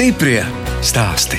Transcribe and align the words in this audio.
Stiprie 0.00 0.40
stāsti. 0.80 1.36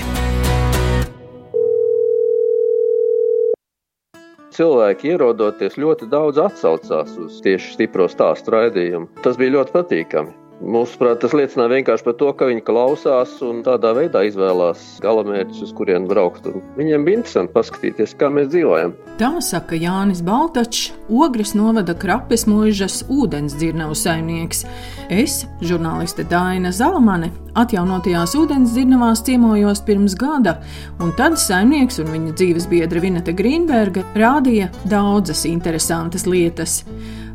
cilvēki 4.54 5.16
ierodoties 5.16 5.80
ļoti 5.82 6.06
daudz 6.12 6.38
atsaucās 6.44 7.16
uz 7.24 7.40
tieši 7.42 7.74
stipro 7.74 8.06
stāstu 8.06 8.54
raidījumu. 8.54 9.10
Tas 9.26 9.42
bija 9.42 9.56
ļoti 9.56 9.74
patīkami. 9.80 10.41
Mūsuprāt, 10.62 11.18
tas 11.24 11.34
liecina 11.34 11.66
vienkārši 11.72 12.06
par 12.06 12.14
to, 12.20 12.28
ka 12.38 12.46
viņi 12.46 12.62
klausās 12.68 13.34
un 13.42 13.64
tādā 13.66 13.96
veidā 13.98 14.22
izvēlās 14.28 15.00
galamērķus, 15.02 15.64
uz 15.66 15.72
kurien 15.74 16.06
braukt. 16.10 16.46
Un 16.46 16.62
viņiem 16.78 17.06
bija 17.08 17.18
interesanti 17.18 17.56
paskatīties, 17.56 18.14
kā 18.20 18.30
mēs 18.30 18.52
dzīvojam. 18.54 18.94
Tā 19.18 19.32
saka 19.42 19.80
Jānis 19.80 20.22
Baltačs, 20.26 20.92
Ogres 21.10 21.56
novada 21.58 21.96
krapes 21.98 22.46
mūžas 22.50 23.02
ūdens 23.10 23.56
dzirnavu 23.58 23.98
saimnieks. 23.98 24.62
Es, 25.10 25.42
žurnāliste 25.66 26.28
Dāna 26.30 26.70
Zalamane, 26.76 27.32
atjaunotajās 27.58 28.36
ūdens 28.38 28.76
dzirnavās 28.76 29.26
ciemojos 29.26 29.82
pirms 29.88 30.14
gada, 30.20 30.60
un 31.02 31.10
tad 31.18 31.40
saimnieks 31.42 31.98
un 32.04 32.14
viņa 32.14 32.36
dzīves 32.38 32.70
biedra 32.70 33.02
Vineta 33.02 33.34
Grīnberga 33.34 34.06
rādīja 34.14 34.70
daudzas 34.86 35.44
interesantas 35.50 36.30
lietas. 36.30 36.84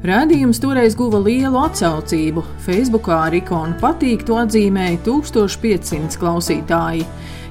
Rādījums 0.06 0.60
toreiz 0.62 0.94
guva 0.94 1.18
lielu 1.18 1.58
atsaucību. 1.58 2.42
Facebookā 2.62 3.16
ar 3.26 3.34
ikonu 3.34 3.74
patīk 3.80 4.20
to 4.28 4.36
atzīmēja 4.38 5.00
1500 5.02 6.14
klausītāji. 6.20 7.02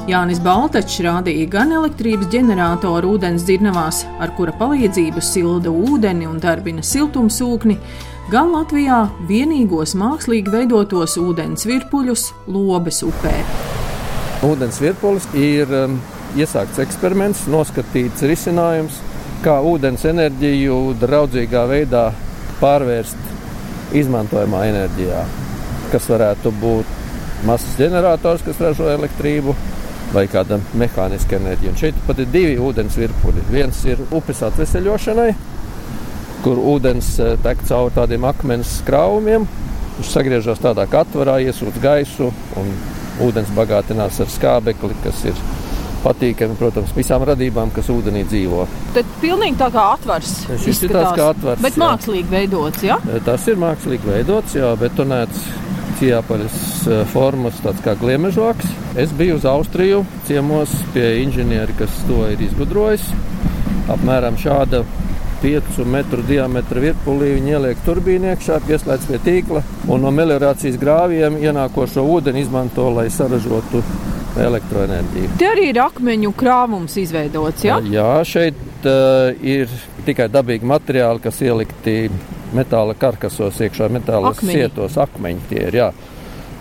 Jānis 0.08 0.40
Baltačs 0.46 1.02
rādīja 1.04 1.50
gan 1.52 1.74
elektrības 1.76 2.30
ģeneratoru 2.32 3.18
ūdens 3.18 3.44
dzirnavās, 3.44 4.06
ar 4.24 4.32
kura 4.38 4.54
palīdzību 4.56 5.24
silda 5.26 5.74
ūdeni 5.74 6.30
un 6.30 6.40
darbina 6.40 6.86
siltumsūkni, 6.86 7.76
gan 8.32 8.54
Latvijā 8.56 9.02
vienīgos 9.28 9.98
mākslīgi 10.00 10.54
veidotos 10.54 11.18
ūdens 11.20 11.68
virpuļus 11.68 12.30
Lobes 12.48 13.02
upē. 13.04 13.34
Ūdens 14.48 14.80
virpulis 14.80 15.28
ir 15.36 15.76
um, 15.76 16.00
iesākts 16.40 16.80
eksperiments, 16.86 17.50
noskatīts 17.52 18.24
risinājums, 18.24 19.02
kā 19.44 19.60
ūdens 19.74 20.08
enerģiju 20.08 20.86
draudzīgā 21.04 21.66
veidā 21.74 22.14
pārvērst 22.62 23.96
izmantojamā 23.96 24.66
enerģijā, 24.72 25.24
kas 25.92 26.10
varētu 26.10 26.52
būt 26.62 26.94
masas 27.46 27.78
ģenerators, 27.80 28.44
kas 28.46 28.62
ražo 28.64 28.88
elektrību, 28.92 29.56
vai 30.14 30.26
kāda 30.32 30.60
mehāniska 30.78 31.40
enerģija. 31.40 31.74
Un 31.74 31.80
šeit 31.80 32.00
pat 32.08 32.20
ir 32.22 32.32
divi 32.32 32.56
ūdens 32.62 32.98
virpuļi. 33.00 33.46
Viens 33.52 33.82
ir 33.90 34.02
upes 34.16 34.42
atveseļošanai, 34.48 35.30
kur 36.46 36.62
ūdens 36.76 37.16
eh, 37.20 37.36
tek 37.44 37.64
cauri 37.68 37.96
tādiem 37.96 38.28
akmens 38.30 38.78
krāvumiem. 38.88 39.48
Viņš 39.96 40.12
sagriežas 40.12 40.62
tādā 40.64 40.86
katvarā, 40.92 41.40
iesūdz 41.46 41.80
gaisu, 41.84 42.32
un 42.60 42.72
ūdens 43.26 43.52
bagātinās 43.56 44.20
ar 44.24 44.32
skābekli, 44.32 44.96
kas 45.04 45.24
ir 45.32 45.40
patīkami, 46.06 46.58
protams, 46.60 46.94
visām 46.96 47.26
radībām, 47.28 47.74
kas 47.76 47.90
ūdenī 47.94 48.24
dzīvo. 48.30 48.66
Tad 48.96 49.14
pilnīgi 49.22 49.60
tā 49.60 49.70
kā 49.74 49.86
atvars. 49.96 50.34
Šis 50.64 50.84
ir 50.86 50.96
tāds 50.96 51.16
kā 51.18 51.30
atvars. 51.34 51.64
Bet 51.66 51.78
jā. 51.78 51.84
mākslīgi 51.84 52.32
veidots, 52.32 52.84
jā? 52.86 53.00
Tas 53.26 53.48
ir 53.52 53.62
mākslīgi 53.62 54.12
veidots, 54.12 54.58
jā, 54.60 54.74
betonēts 54.80 55.48
ciepāļas 56.00 56.60
formas, 57.14 57.60
tāds 57.64 57.82
kā 57.86 57.96
gliemežoks. 58.00 58.68
Es 59.00 59.14
biju 59.16 59.40
uz 59.40 59.48
Austriju 59.48 60.04
ciemos 60.28 60.74
pie 60.94 61.22
inženieri, 61.24 61.76
kas 61.80 61.94
to 62.10 62.26
ir 62.32 62.42
izgudrojis. 62.44 63.08
Apmēram 63.92 64.38
šāda 64.42 64.84
5 65.44 65.84
metru 65.92 66.24
diametra 66.26 66.82
virpulī 66.82 67.36
viņi 67.36 67.56
ieliek 67.58 67.82
turbīnu 67.86 68.32
iekšā, 68.32 68.60
pieslēdz 68.66 69.08
pie 69.12 69.20
tīkla 69.28 69.62
un 69.92 70.04
no 70.04 70.12
meliorācijas 70.16 70.80
grāviem 70.82 71.38
ienākošo 71.44 72.04
ūdeni 72.16 72.44
izmanto, 72.46 72.88
lai 72.96 73.08
saražotu 73.14 73.84
elektroenerģiju. 74.42 75.34
Te 75.40 75.50
arī 75.50 75.70
ir 75.72 75.80
akmeņu 75.84 76.32
krāvums 76.38 76.98
izveidots. 77.02 77.66
Ja? 77.66 77.80
Jā, 77.92 78.10
šeit 78.28 78.88
uh, 78.88 79.32
ir 79.46 79.72
tikai 80.08 80.28
dabīgi 80.32 80.68
materiāli, 80.70 81.24
kas 81.24 81.42
ielikti 81.46 82.10
metāla 82.56 82.96
karkasos, 83.00 83.60
iekšā 83.66 83.90
metāla 83.94 84.34
akmeņi. 84.34 84.60
sietos. 84.60 84.98
Akmeņi 85.02 85.48
tie 85.50 85.64
ir. 85.70 85.80
Jā. 85.82 85.92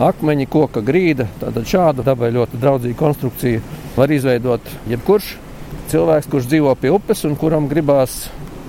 Akmeņi, 0.02 0.48
koka 0.50 0.82
grīda. 0.82 1.28
Tātad 1.42 1.66
šādu 1.70 2.06
dabai 2.06 2.32
ļoti 2.34 2.58
draudzīgu 2.62 2.98
konstrukciju 2.98 3.62
var 3.94 4.10
izveidot 4.10 4.72
jebkurš 4.90 5.34
cilvēks, 5.92 6.30
kurš 6.32 6.48
dzīvo 6.50 6.72
pie 6.80 6.90
upes 6.94 7.24
un 7.28 7.36
kuram 7.38 7.68
gribās 7.70 8.24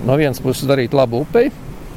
no 0.06 0.18
vienas 0.20 0.42
puses 0.44 0.68
darīt 0.70 0.94
labu 0.94 1.24
upei, 1.24 1.50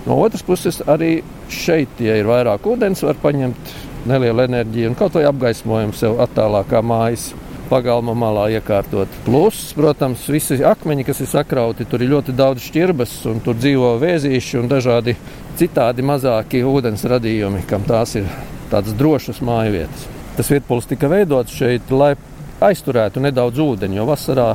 no 0.07 0.17
otras 0.23 0.45
puses 0.47 0.81
arī 0.87 1.19
šeit, 1.53 2.01
ja 2.01 2.17
ir 2.19 2.29
vairāk 2.29 2.67
ūdens, 2.69 3.03
var 3.05 3.19
paņemt 3.21 3.75
nelielu 4.09 4.45
enerģiju 4.47 4.91
un 4.91 4.97
kaut 4.99 5.19
vai 5.19 5.27
apgaismojumu 5.29 5.97
sev 5.97 6.19
attālākā 6.25 6.83
mājas 6.85 7.31
pagalma 7.69 8.15
malā 8.17 8.47
iekārtot. 8.57 9.13
Plus, 9.27 9.61
protams, 9.77 10.25
visi 10.33 10.59
akmeņi, 10.65 11.05
kas 11.09 11.21
ir 11.23 11.31
sakrauti, 11.31 11.87
tur 11.89 12.03
ir 12.03 12.13
ļoti 12.15 12.35
daudz 12.37 12.65
šķirbas, 12.65 13.15
un 13.29 13.43
tur 13.45 13.59
dzīvo 13.59 13.95
vēzīši 14.01 14.63
un 14.63 14.71
dažādi 14.71 15.15
citādi 15.61 16.05
mazāki 16.07 16.65
ūdens 16.65 17.05
radījumi, 17.13 17.67
kam 17.69 17.85
tās 17.89 18.17
ir 18.21 18.29
tādas 18.73 18.97
drošas 18.97 19.43
māju 19.45 19.77
vietas. 19.77 20.09
Tas 20.39 20.51
vietpuls 20.53 20.89
tika 20.89 21.11
veidots 21.11 21.55
šeit, 21.59 21.91
lai 21.91 22.15
aizturētu 22.65 23.23
nedaudz 23.23 23.61
ūdeni, 23.63 23.99
jo 23.99 24.09
vasarā 24.09 24.53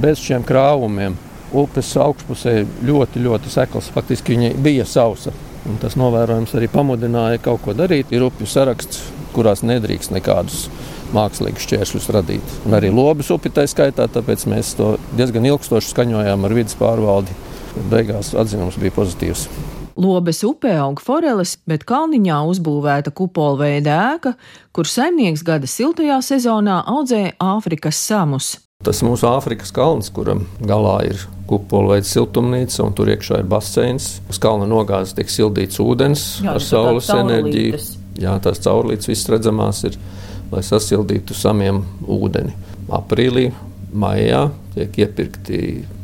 bez 0.00 0.22
šiem 0.22 0.44
krāvumiem 0.46 1.16
upes 1.54 1.92
augšpusē 2.00 2.60
ļoti, 2.86 3.22
ļoti 3.24 3.52
sekls. 3.52 3.90
Faktiski 3.94 4.34
viņa 4.34 4.54
bija 4.62 4.86
sausa. 4.88 5.34
Un 5.64 5.78
tas 5.80 5.96
novērojums 5.96 6.52
arī 6.58 6.68
pamudināja 6.68 7.40
kaut 7.44 7.62
ko 7.64 7.72
darīt. 7.76 8.12
Ir 8.12 8.26
upju 8.26 8.48
saraksts, 8.48 9.00
kurās 9.32 9.64
nedrīkst 9.64 10.12
nekādus 10.12 10.66
mākslīgus 11.14 11.64
šķēršļus 11.64 12.10
radīt. 12.14 12.56
Un 12.68 12.76
arī 12.76 12.90
lobas 12.92 13.30
upi 13.32 13.52
tā 13.54 13.64
skaitā, 13.70 14.06
tāpēc 14.12 14.44
mēs 14.50 14.74
to 14.78 14.94
diezgan 15.16 15.46
ilgstoši 15.48 15.92
skaņojām 15.94 16.44
ar 16.44 16.56
vidas 16.56 16.76
pārvaldi. 16.78 17.36
Beigās 17.90 18.34
atzinums 18.38 18.76
bija 18.80 18.94
pozitīvs. 18.94 19.48
Lobes 19.94 20.42
upē 20.42 20.74
aug 20.82 20.98
foreles, 21.02 21.54
bet 21.70 21.86
kalniņā 21.86 22.40
uzbūvēta 22.50 23.12
kupolveida 23.14 23.94
ēka, 24.14 24.34
kur 24.74 24.90
saimnieks 24.90 25.44
gada 25.46 25.70
siltajā 25.70 26.18
sezonā 26.18 26.80
audzēja 26.90 27.36
Āfrikas 27.38 28.02
samus. 28.02 28.56
Tas 28.84 29.04
mūsu 29.06 29.30
Āfrikas 29.30 29.70
kalns, 29.74 30.10
kuram 30.12 30.44
galā 30.60 30.98
ir 31.12 31.22
kupola 31.48 31.94
veida 31.94 32.08
siltumnīca, 32.08 32.80
un 32.86 32.94
tur 32.96 33.10
iekšā 33.12 33.42
ir 33.42 33.48
baseins. 33.50 34.18
Uz 34.30 34.40
kalna 34.42 34.68
nogāzes 34.70 35.16
tiek 35.16 35.30
sildīts 35.32 35.80
ūdens 35.82 36.24
Jā, 36.44 36.56
ar 36.56 36.64
saules 36.64 37.10
enerģiju. 37.12 37.80
Jā, 38.22 38.36
tās 38.42 38.62
caurlītes 38.62 39.10
viss 39.10 39.28
redzamās 39.30 39.82
ir, 39.88 39.98
lai 40.52 40.62
sasildītu 40.64 41.34
samiem 41.36 41.82
ūdeni. 42.06 42.54
Aprīlī, 42.94 43.48
maijā 43.94 44.46
tiek 44.74 45.00
iepirkti 45.04 45.58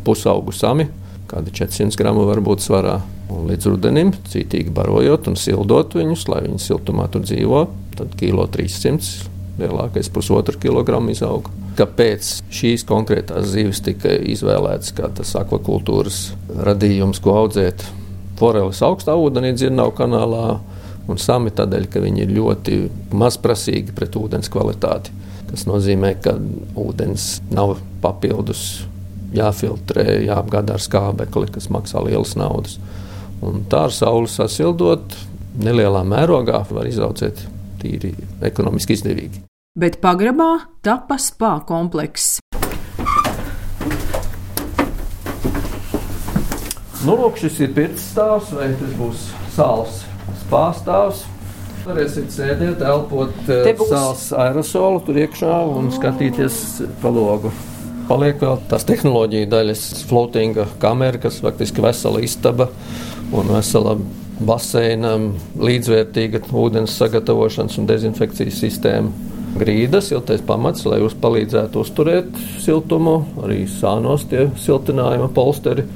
pusaugu 0.07 0.55
sami, 0.55 0.89
kādi 1.31 1.55
400 1.55 1.99
gramu 1.99 2.27
var 2.29 2.43
būt 2.45 2.65
svarā. 2.65 2.99
Un 3.31 3.47
līdz 3.47 3.69
rudenim, 3.71 4.11
cītīgi 4.33 4.73
barojot 4.75 5.29
un 5.31 5.37
sildot 5.39 5.95
viņus, 5.95 6.27
lai 6.33 6.43
viņi 6.49 6.65
siltumā 6.65 7.07
tur 7.13 7.23
dzīvo, 7.23 7.61
tad 7.95 8.17
kilo 8.19 8.49
300, 8.51 9.29
lielākais 9.61 10.11
pusotru 10.13 10.59
kilogramu 10.61 11.13
izauga 11.15 11.61
kāpēc 11.81 12.29
šīs 12.53 12.85
konkrētās 12.89 13.49
zivis 13.55 13.81
tika 13.85 14.13
izvēlētas 14.33 14.93
kā 14.97 15.09
tas 15.17 15.33
akvakultūras 15.39 16.21
radījums, 16.67 17.21
ko 17.23 17.37
audzēt 17.45 17.85
foreles 18.41 18.81
augstā 18.85 19.17
ūdenī, 19.19 19.55
dzirnavu 19.57 19.95
kanālā. 19.99 20.45
Un 21.11 21.19
sami 21.19 21.51
tādēļ, 21.57 21.89
ka 21.91 22.03
viņi 22.05 22.23
ir 22.23 22.35
ļoti 22.37 22.77
mazprasīgi 23.19 23.95
pret 23.97 24.15
ūdens 24.21 24.51
kvalitāti. 24.53 25.11
Tas 25.49 25.65
nozīmē, 25.67 26.13
ka 26.23 26.37
ūdens 26.79 27.41
nav 27.51 27.81
papildus 28.05 28.85
jāfiltrē, 29.35 30.21
jāapgādā 30.29 30.77
ar 30.79 30.85
skābekli, 30.85 31.51
kas 31.57 31.67
maksā 31.73 32.05
lielas 32.07 32.37
naudas. 32.39 32.79
Un 33.43 33.65
tā 33.73 33.89
ar 33.89 33.97
sauli 33.97 34.31
sasildot, 34.31 35.19
nelielā 35.59 36.05
mērogā 36.07 36.63
var 36.71 36.87
izaudzēt 36.87 37.47
tīri 37.83 38.15
ekonomiski 38.47 39.01
izdevīgi 39.01 39.50
bet 39.79 40.01
pagrabā 40.03 40.67
tapa 40.83 41.15
spā 41.21 41.61
komplekss. 41.63 42.41
Nu, 47.07 47.15
lūk, 47.15 47.39
šis 47.41 47.61
ir 47.65 47.71
pirts 47.77 48.11
stāvs, 48.11 48.51
vai 48.53 48.73
tas 48.77 48.97
būs 48.99 49.29
sāls 49.55 50.03
spāstāvs. 50.43 51.23
Varēsiet 51.87 52.35
sēdēt, 52.35 52.83
elpot 52.85 53.33
uh, 53.47 53.87
sāls 53.89 54.27
aerosolu 54.37 55.01
tur 55.07 55.23
iekšā 55.23 55.55
un 55.71 55.89
skatīties 55.95 56.59
pa 57.01 57.15
logu. 57.15 57.55
Paliek 58.11 58.43
vēl 58.43 58.59
tās 58.69 58.85
tehnoloģija 58.91 59.49
daļas, 59.55 59.87
floatinga 60.11 60.67
kamera, 60.83 61.23
kas 61.23 61.39
faktiski 61.41 61.81
vesela 61.87 62.21
istaba 62.27 62.69
un 63.31 63.55
vesela 63.55 63.95
baseina, 64.45 65.15
līdzvērtīga 65.63 66.43
ūdens 66.51 66.99
sagatavošanas 66.99 67.79
un 67.79 67.89
dezinfekcijas 67.89 68.61
sistēma 68.67 69.31
grīdas, 69.59 70.11
siltais 70.11 70.43
pamats, 70.47 70.85
lai 70.89 71.01
jūs 71.01 71.17
palīdzētu 71.21 71.83
uzturēt 71.83 72.39
siltumu, 72.63 73.17
arī 73.45 73.65
sānos 73.71 74.27
tie 74.31 74.49
siltinājuma 74.61 75.31
polsteri. 75.35 75.87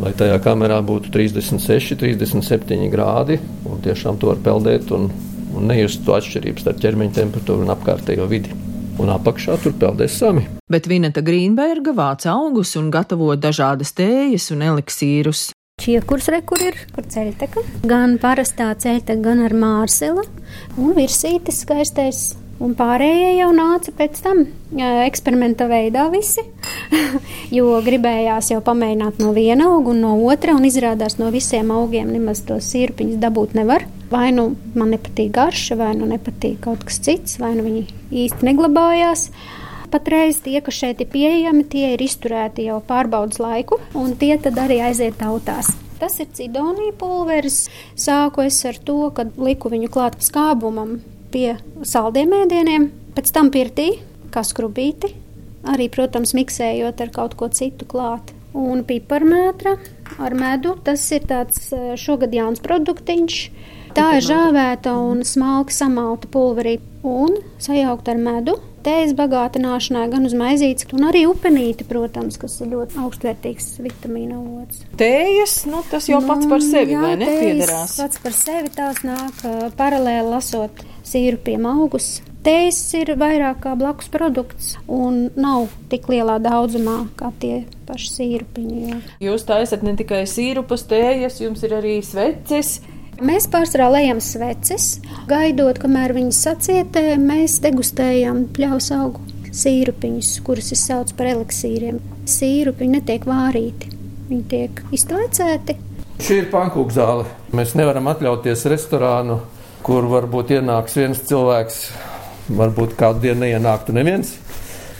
Lai 0.00 0.12
tajā 0.16 0.38
kamerā 0.42 0.78
būtu 0.86 1.10
36, 1.12 1.98
37 2.00 2.88
grādi, 2.92 3.40
un 3.68 3.82
tiešām 3.84 4.20
to 4.20 4.30
var 4.30 4.40
peldēt 4.44 4.90
un, 4.96 5.10
un 5.56 5.68
nejust 5.68 6.04
to 6.06 6.14
atšķirību 6.16 6.62
starp 6.62 6.80
ķermeņa 6.80 7.16
temperatūru 7.20 7.66
un 7.66 7.74
apkārtējo 7.76 8.28
vidi. 8.30 8.56
un 9.00 9.08
apakšā 9.08 9.54
tur 9.62 9.72
peldēs 9.80 10.18
sami. 10.20 10.42
Bet 10.68 10.84
Vineta 10.90 11.22
Grīnberga 11.24 11.94
vāc 11.96 12.26
augus 12.28 12.74
un 12.76 12.90
gatavo 12.92 13.32
dažādas 13.32 13.94
tējas 13.96 14.50
un 14.52 14.66
eliksīrus. 14.66 15.46
Čiekurs 15.80 16.28
re, 16.28 16.42
kur 16.44 16.60
ir, 16.60 16.76
kur 16.92 17.08
ceļteka. 17.08 17.64
Gan 17.88 18.18
parastā 18.20 18.68
ceļteka, 18.76 19.16
gan 19.24 19.40
ar 19.46 19.56
mārsela 19.56 20.26
un 20.76 20.92
virsītis 20.98 21.62
skaistais 21.64 22.26
Un 22.60 22.74
pārējie 22.76 23.38
jau 23.38 23.48
nāca 23.56 23.92
pēc 23.96 24.18
tam 24.20 24.42
eksperimenta 25.06 25.64
veidā 25.70 26.02
visi, 26.12 26.42
jo 27.56 27.78
gribējās 27.86 28.50
jau 28.52 28.58
pamēģināt 28.64 29.22
no 29.22 29.30
viena 29.32 29.70
auga 29.70 29.94
un 29.94 30.02
no 30.04 30.10
otra, 30.28 30.52
un 30.58 30.66
izrādās 30.68 31.16
no 31.16 31.30
visiem 31.32 31.70
augiem 31.72 32.10
nemaz 32.12 32.42
tos 32.44 32.68
sirpiņus 32.74 33.16
dabūt 33.22 33.54
nevar. 33.56 33.86
Vai 34.10 34.28
nu 34.36 34.50
man 34.74 34.92
nepatīk 34.92 35.30
garša, 35.38 35.78
vai 35.80 35.94
nu 35.96 36.08
nepatīk 36.10 36.58
kaut 36.66 36.84
kas 36.84 37.00
cits, 37.00 37.38
vai 37.40 37.54
nu 37.56 37.64
viņi 37.64 37.86
īsti 38.24 38.48
neglabājās. 38.50 39.30
Patreiz 39.90 40.42
tie, 40.44 40.58
kas 40.60 40.76
šeit 40.82 41.00
ir 41.00 41.08
pieejami, 41.10 41.64
tie 41.64 41.94
ir 41.94 42.04
izturēti 42.04 42.66
jau 42.68 42.82
pārbaudas 42.86 43.40
laiku, 43.40 43.78
un 43.96 44.12
tie 44.20 44.34
tad 44.42 44.60
arī 44.60 44.82
aiziet 44.90 45.16
tautās. 45.22 45.72
Tas 46.00 46.18
ir 46.20 46.28
cidonija 46.36 46.92
pulveris. 47.00 47.62
Sāku 47.96 48.44
es 48.44 48.60
ar 48.68 48.76
to, 48.84 48.98
ka 49.16 49.26
liku 49.40 49.72
viņu 49.72 49.88
klāt 49.92 50.20
skābumam 50.24 50.98
pie 51.32 51.54
saldiem 51.86 52.34
ēdieniem, 52.42 52.90
pēc 53.16 53.32
tam 53.34 53.50
pirtī, 53.54 53.92
kā 54.34 54.42
skrubīti, 54.46 55.12
arī, 55.70 55.88
protams, 55.92 56.34
miksējot 56.36 57.02
ar 57.04 57.10
kaut 57.14 57.36
ko 57.38 57.50
citu 57.52 57.88
klāt. 57.88 58.34
Un 58.56 58.82
piparmētra 58.82 59.76
ar 60.18 60.34
medu, 60.34 60.74
tas 60.82 61.04
ir 61.14 61.26
tāds 61.30 61.70
eh, 61.70 61.92
šogad 62.00 62.34
jauns 62.34 62.62
produktiņš. 62.64 63.36
Tā 63.94 64.06
ir 64.18 64.26
žāvēta 64.26 64.94
un 64.98 65.22
smalki 65.26 65.74
samalta 65.74 66.30
pulverī 66.30 66.76
un 67.06 67.38
sajaukt 67.62 68.10
ar 68.10 68.18
medu 68.22 68.56
tējas 68.84 69.12
bagātināšanai, 69.18 70.06
gan 70.12 70.26
uz 70.28 70.34
maizītes, 70.36 70.86
gan 70.90 71.08
arī 71.10 71.26
upenīti, 71.28 71.84
protams, 71.88 72.38
kas 72.40 72.56
ir 72.64 72.70
ļoti 72.72 72.96
augstvērtīgs 73.02 73.66
vitamīna 73.84 74.38
avots. 74.38 74.84
Tējas, 75.00 75.56
nu, 75.68 75.82
tas 75.90 76.08
jau 76.08 76.22
pats 76.24 76.48
par 76.50 76.64
sevi, 76.64 76.94
nu, 76.94 77.02
jā, 77.02 77.02
vai 77.04 77.18
ne? 77.20 77.28
Piederās. 77.42 77.98
Pats 78.00 78.22
par 78.24 78.36
sevi 78.36 78.72
tās 78.72 79.02
nāk 79.04 79.44
paralēli 79.76 80.32
lasot 80.32 80.80
sīrupiem 81.10 81.66
augus. 81.68 82.20
Tējas 82.40 82.78
ir 82.96 83.10
vairāk 83.20 83.58
kā 83.66 83.74
blakus 83.76 84.08
produkts 84.08 84.70
un 84.88 85.26
nav 85.36 85.68
tik 85.92 86.08
lielā 86.08 86.38
daudzumā 86.40 87.02
kā 87.18 87.28
tie 87.42 87.66
paši 87.88 88.14
sīrupiņi. 88.14 88.78
Jā. 88.86 89.00
Jūs 89.26 89.44
taisat 89.48 89.84
ne 89.84 89.92
tikai 89.98 90.22
sīrupus, 90.30 90.86
tējas, 90.88 91.42
jums 91.42 91.66
ir 91.66 91.76
arī 91.76 91.98
sveces. 92.06 92.78
Mēs 93.20 93.44
pārsvarā 93.52 93.90
lejam 93.92 94.22
sveces, 94.24 94.94
gaidot, 95.28 95.76
kamēr 95.82 96.14
viņas 96.16 96.40
sacietē, 96.46 97.04
mēs 97.20 97.58
degustējam 97.60 98.46
pļaus 98.56 98.88
augu 98.96 99.20
sīrupiņus, 99.52 100.32
kurus 100.46 100.72
es 100.72 100.86
saucu 100.88 101.18
par 101.18 101.28
eliksīriem. 101.34 102.00
Sīrupiņi 102.30 102.96
netiek 102.96 103.28
vārīti, 103.28 103.92
viņi 104.30 104.44
tiek 104.48 104.82
iztaicēti. 104.96 105.76
Šī 106.20 106.42
ir 106.42 106.50
pankūka 106.52 106.96
zāle. 106.96 107.28
Mēs 107.56 107.74
nevaram 107.76 108.08
atļauties 108.12 108.64
restorānu, 108.72 109.40
kur 109.86 110.06
varbūt 110.10 110.54
ienāks 110.58 110.96
viens 110.98 111.20
cilvēks, 111.30 111.80
varbūt 112.58 112.96
kādu 112.98 113.24
dienu 113.26 113.44
neienāktu 113.46 113.94
neviens. 113.96 114.36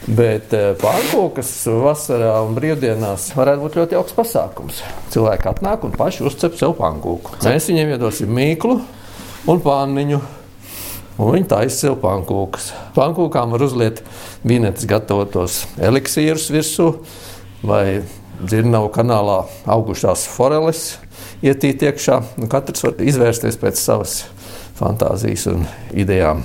Bet 0.09 0.55
eh, 0.56 0.71
pārkūkas 0.81 1.50
vasarā 1.85 2.32
un 2.47 2.55
brīvdienās 2.56 3.29
varētu 3.37 3.67
būt 3.67 3.77
ļoti 3.79 3.97
jauks 3.99 4.17
pasākums. 4.17 4.81
Cilvēki 5.12 5.50
atnāk 5.50 5.85
un 5.85 5.93
paši 5.93 6.25
uzcep 6.31 6.56
sev 6.56 6.73
pankūku. 6.79 7.37
Mēs 7.44 7.69
viņiem 7.69 7.93
iedosim 7.94 8.32
mīklu 8.32 8.79
un 9.50 9.61
pāniņu. 9.65 10.21
Un 11.21 11.35
viņi 11.35 11.50
taisa 11.53 11.76
sev 11.85 11.99
pankūkas. 12.00 12.71
Pankūkām 12.97 13.53
var 13.53 13.67
uzliet 13.67 14.00
vinetes 14.41 14.88
gatavotos 14.88 15.67
eliksīrus 15.76 16.49
virsū 16.55 16.94
vai 17.61 18.00
dzirnavu 18.41 18.88
kanālā 18.94 19.43
augušās 19.69 20.25
foreles 20.33 20.94
ietīt 21.42 21.84
iekšā. 21.88 22.20
Katrs 22.50 22.87
var 22.87 23.02
izvērsties 23.02 23.58
pēc 23.60 23.81
savas 23.81 24.22
fantāzijas 24.81 25.46
un 25.52 25.66
idejām 25.92 26.44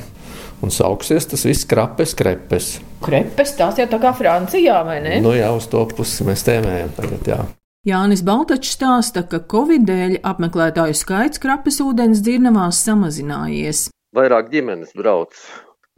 un 0.64 0.72
sauksies 0.74 1.28
tas 1.30 1.46
viss 1.46 1.68
krapes, 1.70 2.16
krepes. 2.18 2.76
Krepes, 3.06 3.54
tās 3.60 3.78
jau 3.80 3.86
tā 3.92 4.00
kā 4.02 4.14
Francijā, 4.18 4.80
vai 4.88 4.98
ne? 5.04 5.20
Nu 5.24 5.36
jā, 5.36 5.52
uz 5.54 5.68
to 5.72 5.84
pusi 5.92 6.26
mēs 6.28 6.46
tēmējam 6.48 6.96
tagad, 6.98 7.30
jā. 7.30 7.44
Jānis 7.86 8.24
Baltačs 8.26 8.72
stāsta, 8.74 9.22
ka 9.30 9.44
Covid 9.52 9.86
dēļ 9.86 10.16
apmeklētāju 10.26 10.96
skaits 10.98 11.42
krapes 11.42 11.78
ūdens 11.86 12.24
dzirnavās 12.26 12.80
samazinājies. 12.88 13.90
Vairāk 14.16 14.50
ģimenes 14.50 14.96
brauc, 14.98 15.38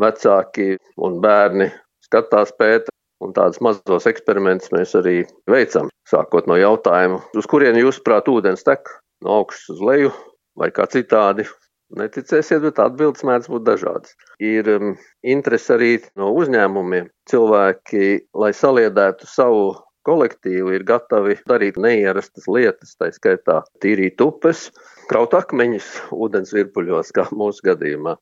vecāki 0.01 0.73
un 0.99 1.21
bērni 1.23 1.69
skatās 2.03 2.51
pēta, 2.59 2.91
un 3.23 3.35
tādus 3.35 3.61
mazos 3.63 4.09
eksperimentus 4.09 4.73
mēs 4.75 4.95
arī 4.99 5.21
veicam. 5.49 5.91
Sākot 6.07 6.47
no 6.49 6.57
jautājuma, 6.59 7.21
uz 7.37 7.47
kurien 7.49 7.79
jūs 7.79 8.01
prāt 8.05 8.29
ūdens 8.31 8.65
tek? 8.67 8.89
No 9.25 9.41
augšas 9.41 9.73
uz 9.75 9.81
leju 9.81 10.11
vai 10.57 10.69
kā 10.73 10.85
citādi, 10.89 11.47
Neticēsiet, 11.95 12.59
bet 12.65 12.79
atbildes 12.83 13.23
mēdz 13.23 13.47
būt 13.47 13.63
dažādas. 13.63 14.15
Ir 14.43 14.67
um, 14.73 14.95
interese 15.23 15.71
arī 15.77 15.91
no 16.19 16.33
uzņēmumiem. 16.35 17.07
Cilvēki, 17.31 18.09
lai 18.35 18.49
saliedētu 18.51 19.29
savu 19.31 19.69
kolektīvu, 20.07 20.73
ir 20.75 20.83
gatavi 20.87 21.37
darīt 21.47 21.79
neierastas 21.79 22.47
lietas, 22.51 22.95
tā 22.99 23.07
skaitā 23.15 23.61
tīrīt 23.83 24.19
upes, 24.23 24.67
kraut 25.07 25.35
akmeņus 25.39 25.89
ūdens 26.15 26.51
virpuļos, 26.55 27.13
kā 27.15 27.27
mūsu 27.31 27.69
gadījumā. 27.71 28.17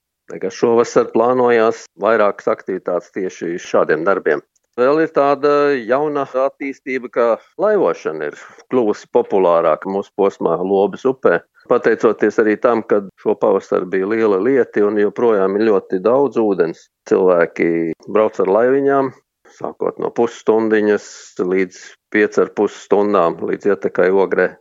Šovasar 0.50 1.12
plānojās 1.14 1.86
vairākas 2.02 2.50
aktivitātes 2.54 3.14
tieši 3.18 3.58
šādiem 3.62 4.06
darbiem. 4.06 4.42
Vēl 4.75 5.06
ir 5.06 5.12
tāda 5.16 5.50
jauna 5.80 6.25
attīstība, 6.27 7.07
ka 7.07 7.25
laivošana 7.63 8.27
ir 8.27 8.39
kļuvusi 8.74 9.07
populārāka 9.16 9.88
mūsu 9.88 10.12
posmā 10.19 10.57
Lobas 10.60 11.06
upē. 11.07 11.39
Pateicoties 11.72 12.42
arī 12.44 12.57
tam, 12.60 12.81
ka 12.83 13.00
šo 13.24 13.38
pavasaru 13.39 13.88
bija 13.94 14.10
liela 14.12 14.41
lieta 14.44 14.84
un 14.84 15.00
joprojām 15.00 15.55
ir 15.55 15.70
ļoti 15.70 16.01
daudz 16.03 16.36
ūdens, 16.41 16.89
cilvēki 17.08 17.70
brauc 18.12 18.41
ar 18.44 18.51
laiviņām, 18.51 19.13
sākot 19.55 20.03
no 20.03 20.12
pusstundiņas 20.12 21.08
līdz 21.39 21.79
5,5 22.12 22.75
stundām 22.75 23.39
līdz 23.48 23.72
ietekai 23.72 24.12
ogrē. 24.12 24.51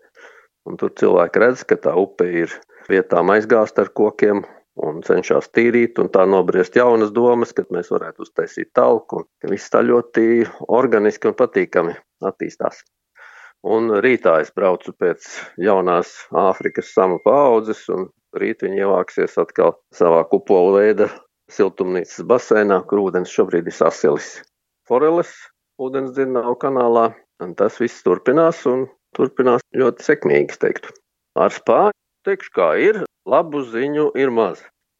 Un 0.65 0.79
tur 0.79 0.95
cilvēki 0.95 1.43
redz, 1.43 1.67
ka 1.67 1.77
tā 1.77 1.99
upe 1.99 2.31
ir 2.47 2.55
vietām 2.87 3.35
aizgāsta 3.35 3.83
ar 3.83 3.91
kokiem 3.91 4.47
un 4.83 5.03
cenšas 5.07 5.51
tīrīt 5.55 6.01
un 6.03 6.11
tā 6.15 6.25
nobriest 6.29 6.77
jaunas 6.79 7.13
domas, 7.15 7.53
kad 7.55 7.71
mēs 7.75 7.93
varētu 7.95 8.25
uztaisīt 8.27 8.73
talku. 8.75 9.25
Viss 9.51 9.71
tā 9.71 9.85
ļoti 9.87 10.45
organiski 10.69 11.31
un 11.31 11.39
patīkami 11.39 11.95
attīstās. 12.25 12.83
Un 13.65 13.89
rītā 14.05 14.41
es 14.45 14.51
braucu 14.53 14.93
pēc 15.01 15.25
jaunās 15.63 16.11
Āfrikas 16.37 16.91
sama 16.93 17.17
paudzes, 17.25 17.87
un 17.89 18.11
rīt 18.37 18.65
viņi 18.67 18.83
ievāksies 18.85 19.39
atkal 19.41 19.79
savā 19.95 20.21
kupola 20.29 20.83
veida 20.83 21.09
siltumnīcas 21.53 22.27
basēnā, 22.29 22.83
kur 22.89 23.07
ūdens 23.07 23.33
šobrīd 23.33 23.71
ir 23.71 23.77
sasilis. 23.77 24.29
Foreles 24.89 25.33
ūdens 25.81 26.13
dzirnavu 26.13 26.59
kanālā, 26.61 27.07
un 27.41 27.55
tas 27.57 27.79
viss 27.81 28.05
turpinās 28.05 28.67
un 28.69 28.85
turpinās 29.17 29.65
ļoti 29.77 30.07
sekmīgi, 30.11 30.61
teiktu. 30.61 30.93
Ar 31.41 31.55
spāņu 31.55 31.97
teikšu, 32.29 32.53
kā 32.57 32.69
ir, 32.81 33.01
Labu 33.25 33.63
ziņu 33.65 34.11
ir 34.21 34.29
maz, 34.37 34.59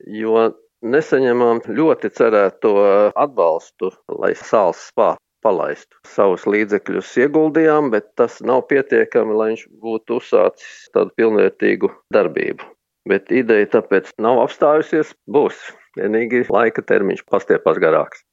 jo 0.09 0.47
nesaņemam 0.81 1.61
ļoti 1.69 2.09
cerēto 2.17 2.73
atbalstu, 3.21 3.91
lai 4.09 4.33
sāls 4.39 4.81
spā 4.89 5.11
palaistu. 5.45 5.99
Savus 6.09 6.47
līdzekļus 6.49 7.11
ieguldījām, 7.21 7.91
bet 7.93 8.09
tas 8.17 8.39
nav 8.41 8.65
pietiekami, 8.71 9.37
lai 9.37 9.51
viņš 9.53 9.67
būtu 9.85 10.21
uzsācis 10.23 10.89
tādu 10.97 11.13
pilnvērtīgu 11.21 11.91
darbību. 12.17 12.65
Bet 13.09 13.29
ideja 13.29 13.69
tāpēc 13.77 14.09
nav 14.25 14.41
apstājusies, 14.47 15.13
būs. 15.29 15.61
Vienīgi 16.01 16.47
laika 16.49 16.83
termiņš 16.83 17.27
pastiepās 17.29 17.77
garāks. 17.83 18.25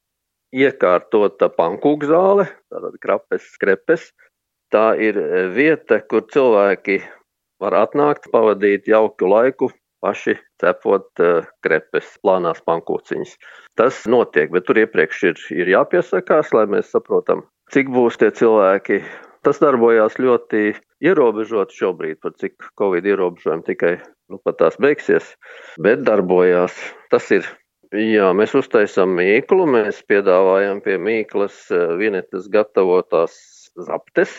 Iekārtota 0.56 1.50
pankūku 1.52 2.08
zāle, 2.08 2.48
tātad 2.72 2.96
krapes, 3.04 3.44
krepes. 3.60 4.08
Tā 4.72 4.94
ir 4.96 5.20
vieta, 5.52 6.00
kur 6.08 6.24
cilvēki 6.32 7.02
var 7.60 7.76
atnākt, 7.84 8.32
pavadīt 8.32 8.88
jauku 8.88 9.28
laiku, 9.28 9.68
paši 10.02 10.36
cepot 10.62 11.22
uh, 11.22 11.48
krepes, 11.64 12.16
plānās 12.24 12.62
pankūciņas. 12.66 13.36
Tas 13.78 14.02
notiek, 14.10 14.50
bet 14.54 14.66
tur 14.68 14.82
iepriekš 14.82 15.24
ir, 15.30 15.42
ir 15.62 15.72
jāpiesakās, 15.76 16.52
lai 16.56 16.66
mēs 16.70 16.92
saprotam, 16.94 17.46
cik 17.74 17.92
būs 17.94 18.20
tie 18.20 18.32
cilvēki. 18.34 19.02
Tas 19.42 19.58
darbojās 19.58 20.20
ļoti 20.22 20.76
ierobežot 21.02 21.72
šobrīd, 21.74 22.20
par 22.22 22.36
cik 22.38 22.70
Covid 22.78 23.08
ierobežojumi 23.10 23.66
tikai 23.66 23.96
nu, 24.30 24.38
pat 24.44 24.60
tās 24.60 24.78
beigsies, 24.82 25.34
bet 25.82 26.04
darbojās. 26.06 26.76
Tas 27.10 27.26
ir 27.34 27.48
Jā, 27.92 28.30
mēs 28.32 28.54
uztaisām 28.56 29.10
mīklu, 29.18 29.66
mēs 29.68 29.98
piedāvājam 30.08 30.78
pie 30.80 30.94
mīklas 30.96 31.58
eh, 31.68 31.90
vienetes 32.00 32.46
gatavotās 32.48 33.34
zaptes 33.76 34.32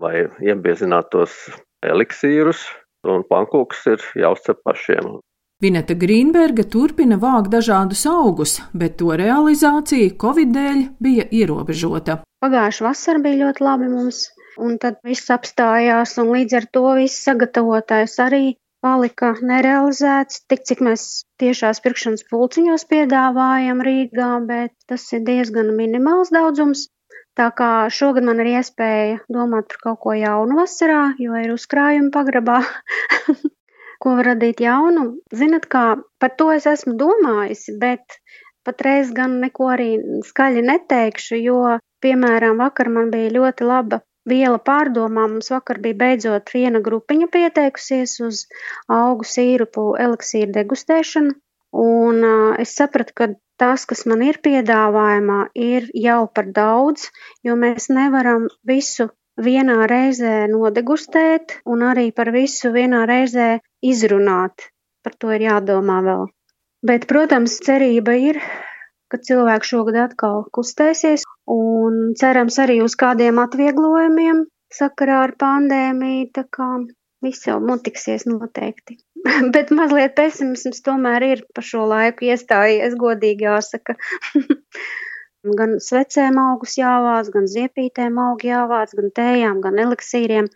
vai 0.00 0.22
iebiezinātos 0.40 1.34
eliksīrus, 1.84 2.62
un 3.08 3.24
pankūks 3.28 3.86
ir 3.92 4.04
jāuzcep 4.24 4.60
pašiem. 4.66 5.18
Vineta 5.62 5.94
Grīnberga 5.96 6.64
turpina 6.68 7.16
vākt 7.20 7.52
dažādus 7.52 8.02
augus, 8.10 8.58
bet 8.74 8.98
to 9.00 9.14
realizācija 9.16 10.16
Covid 10.20 10.50
dēļ 10.56 10.80
bija 11.06 11.28
ierobežota. 11.30 12.18
Pagājušā 12.44 12.84
vasara 12.84 13.22
bija 13.24 13.46
ļoti 13.46 13.64
labi 13.64 13.88
mums, 13.92 14.26
un 14.60 14.76
tad 14.82 14.98
viss 15.06 15.30
apstājās, 15.32 16.18
un 16.20 16.34
līdz 16.34 16.58
ar 16.58 16.66
to 16.74 16.84
viss 16.98 17.22
sagatavotais 17.28 18.18
arī 18.26 18.44
palika 18.84 19.30
nerealizēts, 19.40 20.42
tik 20.50 20.66
cik 20.68 20.82
mēs 20.84 21.06
tiešās 21.40 21.80
pirkšanas 21.84 22.26
pulciņos 22.28 22.84
piedāvājam 22.90 23.80
Rīgā, 23.86 24.32
bet 24.50 24.74
tas 24.90 25.06
ir 25.16 25.24
diezgan 25.28 25.72
minimāls 25.78 26.34
daudzums. 26.34 26.88
Tā 27.38 27.48
kā 27.58 27.68
šogad 27.90 28.26
man 28.26 28.38
ir 28.42 28.52
iespēja 28.52 29.18
domāt 29.36 29.66
par 29.72 29.80
kaut 29.86 30.00
ko 30.04 30.14
jaunu 30.14 30.58
vasarā, 30.60 31.02
jo 31.18 31.34
ir 31.40 31.50
uzkrājumi 31.54 32.12
pagrabā, 32.14 32.60
ko 34.02 34.14
var 34.20 34.30
radīt 34.30 34.62
jaunu. 34.62 35.08
Zinat, 35.34 35.66
kā 35.70 35.84
par 36.22 36.34
to 36.38 36.52
es 36.54 36.68
esmu 36.70 36.94
domājusi, 37.00 37.74
bet 37.82 38.20
patreiz 38.66 39.10
gan 39.16 39.40
neko 39.42 39.70
arī 39.74 39.90
skaļi 40.28 40.62
neteikšu, 40.70 41.40
jo, 41.42 41.60
piemēram, 42.04 42.62
vakar 42.62 42.92
man 42.94 43.10
bija 43.10 43.34
ļoti 43.34 43.66
laba 43.66 44.04
viela 44.30 44.60
pārdomām. 44.70 45.36
Mums 45.36 45.50
vakar 45.52 45.82
bija 45.84 45.98
beidzot 46.04 46.54
viena 46.54 46.80
grupiņa 46.84 47.28
pieteikusies 47.34 48.18
uz 48.24 48.44
augu 49.00 49.26
sīrupu 49.28 49.92
eliksīru 50.06 50.54
degustēšanu. 50.54 51.34
Un 51.84 52.22
uh, 52.22 52.54
es 52.62 52.76
sapratu, 52.78 53.14
ka 53.18 53.32
tas, 53.60 53.84
kas 53.90 54.04
man 54.10 54.22
ir 54.26 54.40
piedāvājumā, 54.44 55.40
ir 55.54 55.88
jau 55.94 56.24
par 56.34 56.50
daudz, 56.56 57.08
jo 57.46 57.56
mēs 57.58 57.90
nevaram 57.92 58.48
visu 58.66 59.08
vienā 59.40 59.86
reizē 59.90 60.46
nodegustēt 60.50 61.58
un 61.66 61.82
arī 61.82 62.10
par 62.14 62.30
visu 62.34 62.70
vienā 62.74 63.04
reizē 63.10 63.58
izrunāt. 63.82 64.70
Par 65.04 65.16
to 65.18 65.32
ir 65.34 65.44
jādomā 65.48 66.00
vēl. 66.04 66.28
Bet, 66.84 67.06
protams, 67.08 67.58
cerība 67.64 68.14
ir, 68.20 68.40
ka 69.08 69.20
cilvēki 69.20 69.70
šogad 69.70 70.00
atkal 70.08 70.44
kustēsies 70.52 71.24
un 71.50 72.14
cerams 72.20 72.58
arī 72.60 72.80
uz 72.84 72.96
kādiem 73.00 73.40
atvieglojumiem 73.42 74.44
sakarā 74.74 75.22
ar 75.28 75.34
pandēmiju, 75.40 76.30
viss 77.24 77.48
jau 77.48 77.58
notiksies 77.62 78.26
noteikti. 78.28 78.98
Bet 79.56 79.72
mazliet 79.74 80.14
pesimisms 80.18 80.84
tomēr 80.84 81.26
ir 81.30 81.42
pa 81.56 81.64
šo 81.64 81.86
laiku 81.90 82.28
iestājies, 82.30 82.96
godīgi 83.00 83.48
jāsaka. 83.48 83.96
gan 85.58 85.76
svecēm 85.86 86.38
augus 86.40 86.78
jāvāc, 86.80 87.28
gan 87.34 87.48
ziepītēm 87.54 88.18
augi 88.26 88.48
jāvāc, 88.48 88.94
gan 88.96 89.10
tējām, 89.18 89.60
gan 89.64 89.80
eliksīriem 89.86 90.48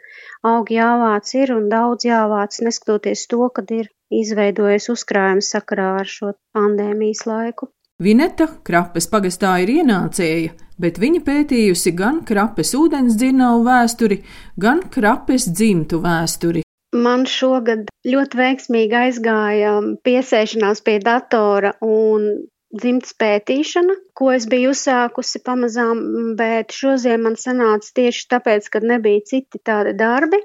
augi 0.48 0.78
jāvāc 0.78 1.34
ir 1.36 1.52
un 1.56 1.68
daudz 1.72 2.08
jāvāc, 2.08 2.60
neskatoties 2.64 3.26
to, 3.32 3.48
kad 3.58 3.72
ir 3.80 3.90
izveidojies 4.22 4.88
uzkrājums 4.94 5.50
sakarā 5.54 5.90
ar 6.02 6.08
šo 6.08 6.32
pandēmijas 6.56 7.26
laiku. 7.28 7.68
Vineta 7.98 8.44
Krapes 8.62 9.08
pagastā 9.10 9.56
ir 9.58 9.72
ienācēja, 9.72 10.52
bet 10.78 11.00
viņa 11.02 11.20
pētījusi 11.26 11.92
gan 11.98 12.20
Krapes 12.26 12.68
ūdens 12.78 13.16
dzirnavu 13.18 13.64
vēsturi, 13.66 14.18
gan 14.64 14.84
Krapes 14.94 15.48
dzimtu 15.50 15.98
vēsturi. 16.04 16.62
Man 16.94 17.24
šogad 17.26 17.90
ļoti 18.06 18.38
veiksmīgi 18.38 18.96
aizgāja 19.00 19.72
piesēšanās 20.06 20.84
pie 20.86 20.94
datora 21.02 21.72
un 21.82 22.28
dzimtas 22.70 23.18
pētīšana, 23.18 23.98
ko 24.14 24.30
es 24.36 24.46
biju 24.46 24.70
uzsākusi 24.76 25.42
pamazām, 25.50 26.04
bet 26.38 26.78
šodien 26.78 27.26
man 27.26 27.34
sanāca 27.34 27.90
tieši 27.98 28.28
tāpēc, 28.36 28.70
ka 28.76 28.84
nebija 28.92 29.26
citi 29.32 29.58
tādi 29.58 29.98
darbi. 29.98 30.38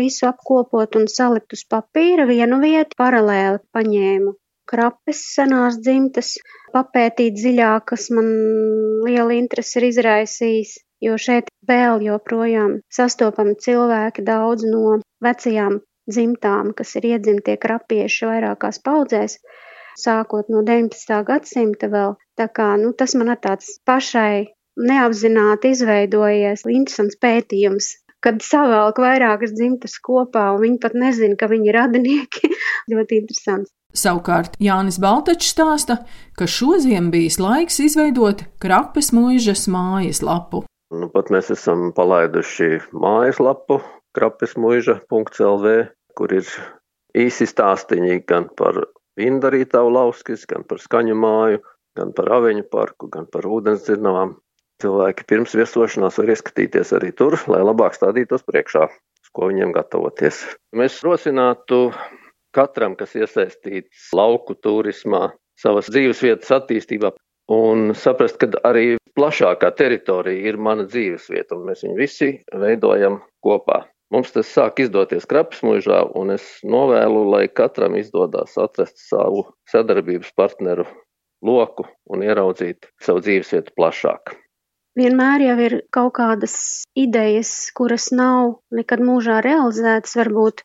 Visu 0.00 0.30
apkopot 0.32 0.96
un 0.96 1.04
salikt 1.12 1.52
uz 1.52 1.68
papīra 1.68 2.24
vienu 2.24 2.56
vietu, 2.64 2.96
paralēli 3.04 3.60
paņēmu 3.76 4.32
krapes 4.70 5.22
senās 5.34 5.78
dzimtas, 5.82 6.34
papētīt 6.74 7.36
dziļāk, 7.38 7.86
kas 7.92 8.08
man 8.14 8.30
liela 9.06 9.36
interesi 9.36 9.78
ir 9.80 9.88
izraisījis, 9.90 10.72
jo 11.06 11.18
šeit 11.20 11.50
vēl 11.68 12.04
joprojām 12.06 12.80
sastopami 12.98 13.56
cilvēki 13.66 14.24
daudz 14.26 14.66
no 14.68 14.98
vecajām 15.24 15.80
dzimtām, 16.10 16.72
kas 16.78 16.94
ir 16.98 17.08
iedzimtie 17.12 17.56
krapieši 17.62 18.28
vairākās 18.30 18.80
paudzēs, 18.88 19.38
sākot 19.98 20.50
no 20.52 20.62
19. 20.66 21.22
gadsimta 21.30 21.90
vēl. 21.92 22.16
Tā 22.36 22.48
kā, 22.52 22.74
nu, 22.80 22.92
tas 22.92 23.16
man 23.18 23.32
ir 23.32 23.40
tāds 23.42 23.78
pašai 23.88 24.46
neapzināti 24.76 25.72
izveidojies 25.72 26.66
interesants 26.68 27.16
pētījums, 27.22 27.94
kad 28.24 28.42
savelk 28.44 29.00
vairākas 29.00 29.54
dzimtas 29.56 29.96
kopā, 30.04 30.50
un 30.54 30.62
viņi 30.66 30.78
pat 30.82 30.96
nezina, 30.98 31.38
ka 31.40 31.48
viņi 31.52 31.72
ir 31.72 31.78
radinieki. 31.80 32.52
ļoti 32.92 33.22
interesants. 33.22 33.72
Savukārt 33.96 34.58
Jānis 34.60 34.98
Baltačs 35.00 35.54
stāsta, 35.54 36.02
ka 36.36 36.44
šodien 36.44 37.08
bijis 37.14 37.38
laiks 37.40 37.78
izveidot 37.80 38.44
krapes 38.60 39.08
mūžas 39.16 39.64
mājas 39.72 40.20
lapu. 40.20 40.66
Nu, 40.92 41.08
pat 41.10 41.32
mēs 41.32 41.48
esam 41.54 41.88
palaiduši 41.96 42.68
mājaslapu 42.92 43.80
krapesmuiža.lv, 44.16 45.72
kur 46.16 46.34
ir 46.36 46.50
īsi 47.16 47.48
stāstīņi 47.48 48.20
gan 48.28 48.50
par 48.58 48.84
Vindarītavu 49.16 49.94
lauskis, 49.96 50.44
gan 50.48 50.66
par 50.68 50.82
skaņu 50.82 51.16
māju, 51.16 51.62
gan 51.96 52.12
par 52.16 52.28
aveņu 52.36 52.66
parku, 52.68 53.08
gan 53.12 53.24
par 53.32 53.48
ūdensdzirnavām. 53.48 54.36
Cilvēki 54.84 55.24
pirms 55.24 55.56
viesošanās 55.56 56.20
var 56.20 56.34
ieskatīties 56.34 56.92
arī 56.98 57.14
tur, 57.16 57.38
lai 57.48 57.62
labāk 57.64 57.96
stādītos 57.96 58.44
priekšā, 58.44 58.84
uz 58.92 59.32
ko 59.32 59.48
viņiem 59.48 59.72
gatavoties. 59.72 60.42
Mēs 60.76 61.00
rosinātu 61.06 61.86
katram, 62.56 62.96
kas 62.98 63.14
iesaistīts 63.18 64.10
lauku 64.16 64.56
turismā, 64.58 65.30
savas 65.60 65.90
dzīvesvietas 65.92 66.52
attīstībā, 66.58 67.12
un 67.52 67.92
saprast, 67.94 68.40
ka 68.40 68.50
arī 68.66 68.96
plašākā 69.16 69.70
teritorija 69.78 70.50
ir 70.50 70.58
mana 70.60 70.86
dzīvesvieta, 70.88 71.56
un 71.56 71.68
mēs 71.70 71.84
viņu 71.86 72.00
visi 72.00 72.32
veidojam 72.52 73.20
kopā. 73.44 73.84
Mums 74.14 74.30
tas 74.30 74.46
sāk 74.54 74.78
izdoties 74.84 75.26
krapsmužā, 75.26 76.04
un 76.14 76.30
es 76.36 76.44
novēlu, 76.62 77.24
lai 77.32 77.46
katram 77.50 77.96
izdodas 77.98 78.54
atrast 78.60 79.00
savu 79.02 79.48
sadarbības 79.72 80.30
partneru 80.38 80.86
loku 81.42 81.88
un 82.12 82.22
ieraudzīt 82.22 82.86
savu 83.02 83.24
dzīvesvietu 83.24 83.74
plašāk. 83.76 84.36
Vienmēr 84.96 85.42
jau 85.44 85.56
ir 85.60 85.74
kaut 85.92 86.14
kādas 86.16 86.54
idejas, 86.96 87.50
kuras 87.76 88.08
nav 88.14 88.60
nekad 88.72 89.02
mūžā 89.04 89.42
realizētas, 89.44 90.14
varbūt 90.16 90.62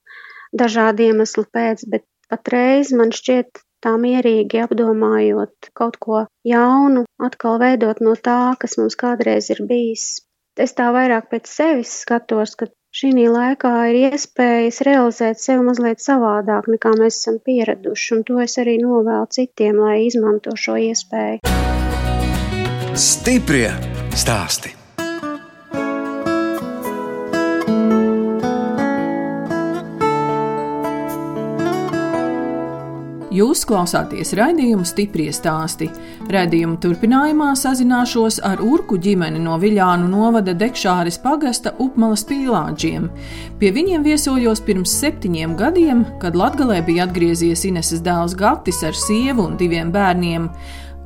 dažādu 0.54 1.08
iemeslu 1.10 1.46
pēc, 1.52 1.86
bet 1.92 2.06
patreiz 2.32 2.92
man 2.96 3.14
šķiet 3.16 3.64
tā 3.82 3.96
mierīgi 3.98 4.62
apdomājot 4.66 5.72
kaut 5.78 5.98
ko 6.02 6.26
jaunu, 6.48 7.06
atkal 7.22 7.58
veidot 7.62 8.04
no 8.04 8.14
tā, 8.16 8.54
kas 8.62 8.78
mums 8.82 9.00
kādreiz 9.00 9.50
ir 9.54 9.64
bijis. 9.68 10.22
Es 10.60 10.76
tā 10.78 10.92
vairāk 10.94 11.32
pēc 11.32 11.50
sevis 11.50 12.02
skatos, 12.04 12.58
ka 12.60 12.68
Šī 12.92 13.12
laikā 13.32 13.70
ir 13.88 13.98
iespējas 14.12 14.82
realizēt 14.84 15.40
sevi 15.40 15.64
mazliet 15.64 16.04
savādāk, 16.04 16.68
nekā 16.74 16.92
mēs 17.00 17.22
esam 17.22 17.38
pieraduši, 17.46 18.10
un 18.18 18.26
to 18.28 18.42
es 18.44 18.58
arī 18.60 18.74
novēlu 18.82 19.32
citiem, 19.32 19.80
lai 19.80 19.96
izmanto 20.10 20.58
šo 20.66 20.76
iespēju. 20.90 21.40
Stiprie 23.08 23.72
stāsti! 24.12 24.81
Jūs 33.32 33.62
klausāties 33.64 34.34
raidījumu 34.36 34.84
stipri 34.84 35.30
stāstī. 35.32 35.86
Radījuma 36.36 36.76
turpinājumā 36.84 37.54
sazināšos 37.56 38.42
ar 38.44 38.60
Urku 38.60 38.98
ģimeni 39.00 39.40
no 39.40 39.56
Viļānu 39.62 40.10
novada 40.12 40.52
Dekšāres 40.52 41.16
pagasta 41.24 41.72
Upmalas 41.80 42.26
pīlāģiem. 42.28 43.08
Pie 43.62 43.72
viņiem 43.72 44.04
viesojos 44.04 44.60
pirms 44.68 44.98
septiņiem 45.00 45.56
gadiem, 45.56 46.04
kad 46.20 46.36
Latgalē 46.36 46.82
bija 46.84 47.08
atgriezies 47.08 47.64
Ineses 47.72 48.04
dēls 48.04 48.36
Gatis 48.36 48.84
ar 48.84 49.00
sievu 49.00 49.48
un 49.48 49.56
diviem 49.62 49.96
bērniem. 49.96 50.52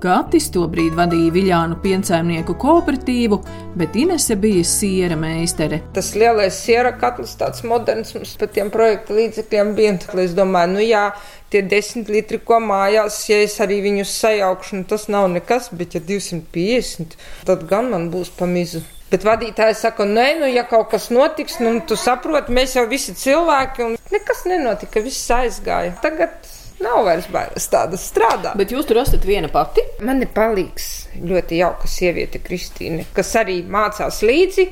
Gatis 0.05 0.50
tobrīd 0.53 0.94
vadīja 0.98 1.32
Viļānu 1.34 1.77
piensaimnieku 1.82 2.53
kooperatīvu, 2.62 3.39
bet 3.79 3.96
Inese 3.98 4.36
bija 4.38 4.65
siera 4.67 5.15
meistere. 5.17 5.79
Tas 5.96 6.12
lielais 6.20 6.58
siera 6.60 6.91
katls, 7.00 7.38
tāds 7.39 7.63
moderns 7.65 8.12
mums 8.17 8.36
par 8.41 8.51
tiem 8.53 8.70
projekta 8.74 9.15
līdzekļiem 9.15 9.72
bija. 9.77 9.96
Es 10.25 10.36
domāju, 10.36 10.75
nu 10.75 10.84
jā, 10.84 11.05
tie 11.54 11.62
desmit 11.66 12.10
litri, 12.12 12.40
ko 12.42 12.60
mājās, 12.64 13.22
ja 13.30 13.40
es 13.44 13.60
arī 13.64 13.82
viņus 13.86 14.18
sajaukšu, 14.24 14.82
nu 14.82 14.90
tas 14.90 15.08
nav 15.12 15.30
nekas, 15.34 15.70
bet 15.75 15.98
ja 15.98 16.02
250, 16.04 17.16
tad 17.48 17.66
gan 17.70 17.92
man 17.94 18.10
būs 18.14 18.34
pamizu. 18.40 18.84
Bet 19.12 19.24
vadītājs 19.28 19.84
saka, 19.86 20.08
nē, 20.10 20.28
nu, 20.42 20.50
ja 20.50 20.66
kaut 20.68 20.90
kas 20.92 21.12
notiks, 21.14 21.60
nu, 21.62 21.78
tu 21.88 21.98
saproti, 22.00 22.54
mēs 22.56 22.74
jau 22.75 22.88
visi 22.90 23.14
cilvēki, 23.16 23.86
un 23.86 23.98
nekas 24.12 24.44
nenotika, 24.50 25.04
viss 25.06 25.30
aizgāja. 25.32 25.94
Tagad 26.02 26.54
Nav 26.84 27.06
vairs 27.08 27.28
bailes 27.32 27.70
tādas 27.72 28.04
strādāt. 28.10 28.58
Bet 28.60 28.74
jūs 28.74 28.88
tur 28.88 29.00
esat 29.00 29.24
viena 29.24 29.48
pati? 29.52 29.84
Man 30.04 30.20
ir 30.25 30.32
palīgs 30.36 30.90
ļoti 31.24 31.62
jauka 31.62 31.88
sieviete, 31.88 32.42
Kristīne, 32.44 33.06
kas 33.16 33.32
arī 33.40 33.62
mācās 33.64 34.20
līdzi. 34.25 34.66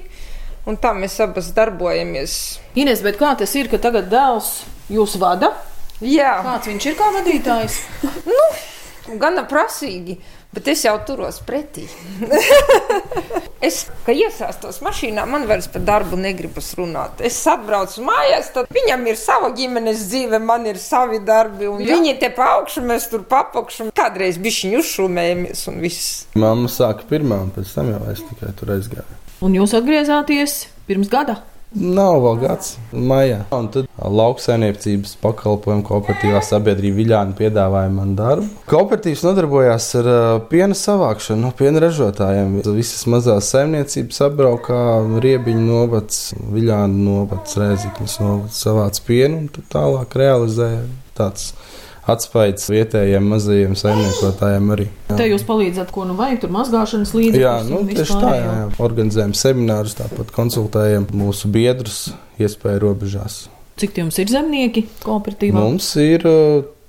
Un 0.68 0.78
tā 0.84 0.94
mēs 0.96 1.16
abas 1.24 1.50
darbojamies. 1.56 2.36
Ines, 2.80 3.04
bet 3.04 3.18
kā 3.20 3.34
tas 3.40 3.52
ir, 3.60 3.70
ka 3.72 3.80
tagad 3.84 4.10
dēls 4.12 4.52
jūs 4.92 5.16
vada? 5.20 5.52
Jā. 6.04 6.38
Kāds 6.44 6.70
viņš 6.72 6.88
ir 6.92 6.96
kā 7.00 7.10
vadītājs? 7.18 7.82
nu, 8.30 8.48
gana 9.20 9.48
prasīgi. 9.50 10.20
Bet 10.54 10.68
es 10.70 10.84
jau 10.86 10.94
turos 11.02 11.40
pretī. 11.42 11.88
es, 13.68 13.80
kad 14.06 14.14
iesaistos 14.14 14.84
mašīnā, 14.86 15.24
man 15.26 15.48
vairs 15.50 15.66
par 15.74 15.82
darbu 15.88 16.20
negribas 16.20 16.68
runāt. 16.78 17.24
Es 17.26 17.40
atbraucu 17.50 18.04
mājās, 18.06 18.52
tad 18.54 18.70
viņam 18.76 19.08
ir 19.10 19.18
sava 19.18 19.50
ģimenes 19.58 20.04
dzīve, 20.12 20.38
man 20.46 20.68
ir 20.70 20.78
savi 20.82 21.24
darbi. 21.26 21.72
Viņi 21.82 22.14
te 22.22 22.30
pa 22.36 22.52
augšu, 22.60 22.84
mēs 22.86 23.10
tur 23.10 23.26
papakšu. 23.30 23.90
Kādreiz 23.98 24.38
bišķiņu 24.44 24.84
uzšūmējamies 24.84 25.66
un 25.74 25.82
viss. 25.82 26.12
Mamma 26.38 26.70
sāka 26.70 27.10
pirmā, 27.10 27.42
un 27.48 27.50
pēc 27.56 27.74
tam 27.74 27.90
jau 27.96 28.04
es 28.14 28.22
tikai 28.30 28.54
tur 28.60 28.76
aizgāju. 28.78 29.22
Un 29.44 29.58
jūs 29.58 29.74
atgriezāties 29.80 30.60
pirms 30.86 31.10
gada? 31.10 31.42
Nav 31.74 32.20
vēl 32.22 32.40
gads, 32.44 32.76
maijā. 32.94 33.40
Un 33.56 33.68
tad 33.74 33.88
lauksaimniecības 33.98 35.16
pakalpojumu 35.24 35.82
kooperatīvā 35.88 36.42
sabiedrība 36.46 37.00
Viļāna 37.00 37.34
piedāvāja 37.38 37.90
man 37.94 38.12
darbu. 38.18 38.46
Kooperatīvs 38.70 39.24
nodarbojās 39.26 39.88
ar 40.02 40.10
piena 40.52 40.78
savākšanu 40.78 41.48
no 41.48 41.54
piena 41.58 41.82
ražotājiem. 41.82 42.60
Visas 42.78 43.08
mazās 43.10 43.50
saimniecības 43.56 44.22
apbraukā 44.28 44.82
Riebiņu 45.26 45.66
novads, 45.66 46.22
Viļāna 46.54 46.94
novads, 46.94 47.58
Rēziknis 47.58 48.20
novads 48.22 48.62
savāc 48.62 49.02
pienu 49.08 49.48
un 49.48 49.70
tālāk 49.74 50.14
realizēja 50.22 50.86
tāds 51.18 51.56
atspējas 52.10 52.68
vietējiem 52.74 53.30
mazajiem 53.32 53.76
saimniekotājiem 53.80 54.72
arī. 54.76 54.88
Jā. 55.10 55.18
Te 55.20 55.28
jūs 55.30 55.46
palīdzat, 55.48 55.92
ko 55.96 56.06
nu 56.10 56.18
vajag, 56.20 56.42
tur 56.44 56.54
mazgāšanas 56.56 57.14
līdzekļus. 57.16 57.44
Jā, 57.46 57.56
nu, 57.70 57.82
tieši 57.88 58.20
tā, 58.20 58.34
jā, 58.40 58.54
jā. 58.60 58.68
Organizējam 58.84 59.36
seminārus, 59.40 59.96
tāpat 60.00 60.34
konsultējam 60.36 61.08
mūsu 61.16 61.52
biedrus 61.54 62.06
iespēju 62.42 62.84
robežās. 62.84 63.44
Cik 63.80 64.04
jums 64.04 64.20
ir 64.22 64.30
zemnieki 64.30 64.86
kooperatīvā? 65.02 65.58
Mums 65.58 65.88
ir 66.02 66.28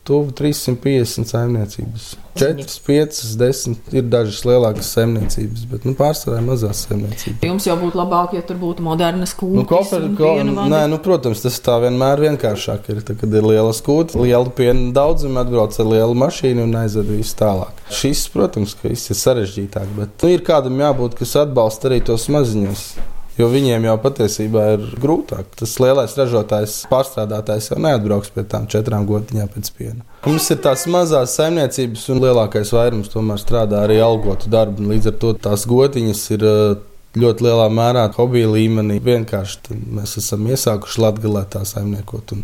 tuvu 0.05 0.31
350 0.37 1.25
saimniecības. 1.25 2.17
4, 2.35 2.65
5, 2.87 3.21
10 3.39 3.95
ir 3.95 4.09
dažas 4.11 4.41
lielākas 4.45 4.89
saimniecības, 4.97 5.63
bet 5.71 5.85
nu, 5.87 5.95
pārsvarā 5.95 6.41
mazās 6.43 6.83
saimniecības. 6.89 7.45
Jums 7.47 7.69
jau 7.69 7.77
būtu 7.79 8.01
labāk, 8.01 8.35
ja 8.35 8.43
tur 8.47 8.59
būtu 8.59 8.83
modernas 8.85 9.37
kūtas. 9.39 9.61
Nu, 9.61 9.65
koper, 9.71 10.09
ko, 10.19 10.33
nē, 10.43 10.83
nu, 10.91 10.99
protams, 11.05 11.45
tas 11.47 11.61
tā 11.63 11.79
vienmēr 11.87 12.25
vienkāršāk 12.27 12.91
ir. 12.91 13.01
Tad, 13.07 13.21
kad 13.23 13.39
ir 13.39 13.47
liela 13.47 13.71
skūta, 13.77 14.19
liela 14.19 14.51
piena 14.51 14.91
daudzuma, 14.97 15.47
atbrauc 15.47 15.79
ar 15.79 15.91
lielu 15.95 16.21
mašīnu 16.25 16.67
un 16.67 16.79
aizved 16.83 17.15
visu 17.15 17.39
tālāk. 17.39 17.83
Šis, 17.95 18.27
protams, 18.35 18.75
ka 18.81 18.91
viss 18.91 19.15
ir 19.15 19.21
sarežģītāk, 19.23 19.97
bet 20.01 20.27
nu, 20.27 20.35
ir 20.35 20.45
kādam 20.45 20.83
jābūt, 20.83 21.21
kas 21.23 21.39
atbalsta 21.47 21.93
arī 21.93 22.03
tos 22.05 22.27
maziņus. 22.35 22.89
Jo 23.35 23.49
viņiem 23.51 23.89
jau 23.89 23.97
patiesībā 23.99 24.65
ir 24.77 24.85
grūtāk. 25.03 25.49
Tas 25.59 25.75
lielais 25.83 26.15
ražotājs, 26.19 26.77
pārstrādātājs 26.91 27.73
jau 27.73 27.81
neatbrauks 27.83 28.31
pie 28.35 28.45
tām 28.47 28.69
četrām 28.71 29.09
gotiņām 29.09 29.51
pēc 29.57 29.71
piena. 29.75 30.07
Mums 30.25 30.47
ir 30.55 30.61
tās 30.63 30.87
mazās 30.91 31.35
saimniecības, 31.41 32.07
un 32.15 32.23
lielākais 32.23 32.71
vairums 32.77 33.11
tomēr 33.13 33.43
strādā 33.43 33.83
arī 33.89 33.99
algotu 34.05 34.53
darbu. 34.53 34.87
Līdz 34.93 35.11
ar 35.11 35.19
to 35.25 35.35
tās 35.49 35.67
gotiņas 35.69 36.23
ir 36.37 36.47
uh, 36.47 36.77
ļoti 37.19 37.47
lielā 37.47 37.67
mērā 37.73 38.05
hobija 38.17 38.51
līmenī. 38.51 38.99
Vienkārši 39.03 39.77
mēs 39.99 40.17
esam 40.21 40.47
iesākuši 40.51 41.03
latgalē 41.05 41.45
tā 41.51 41.63
saimniekot. 41.69 42.35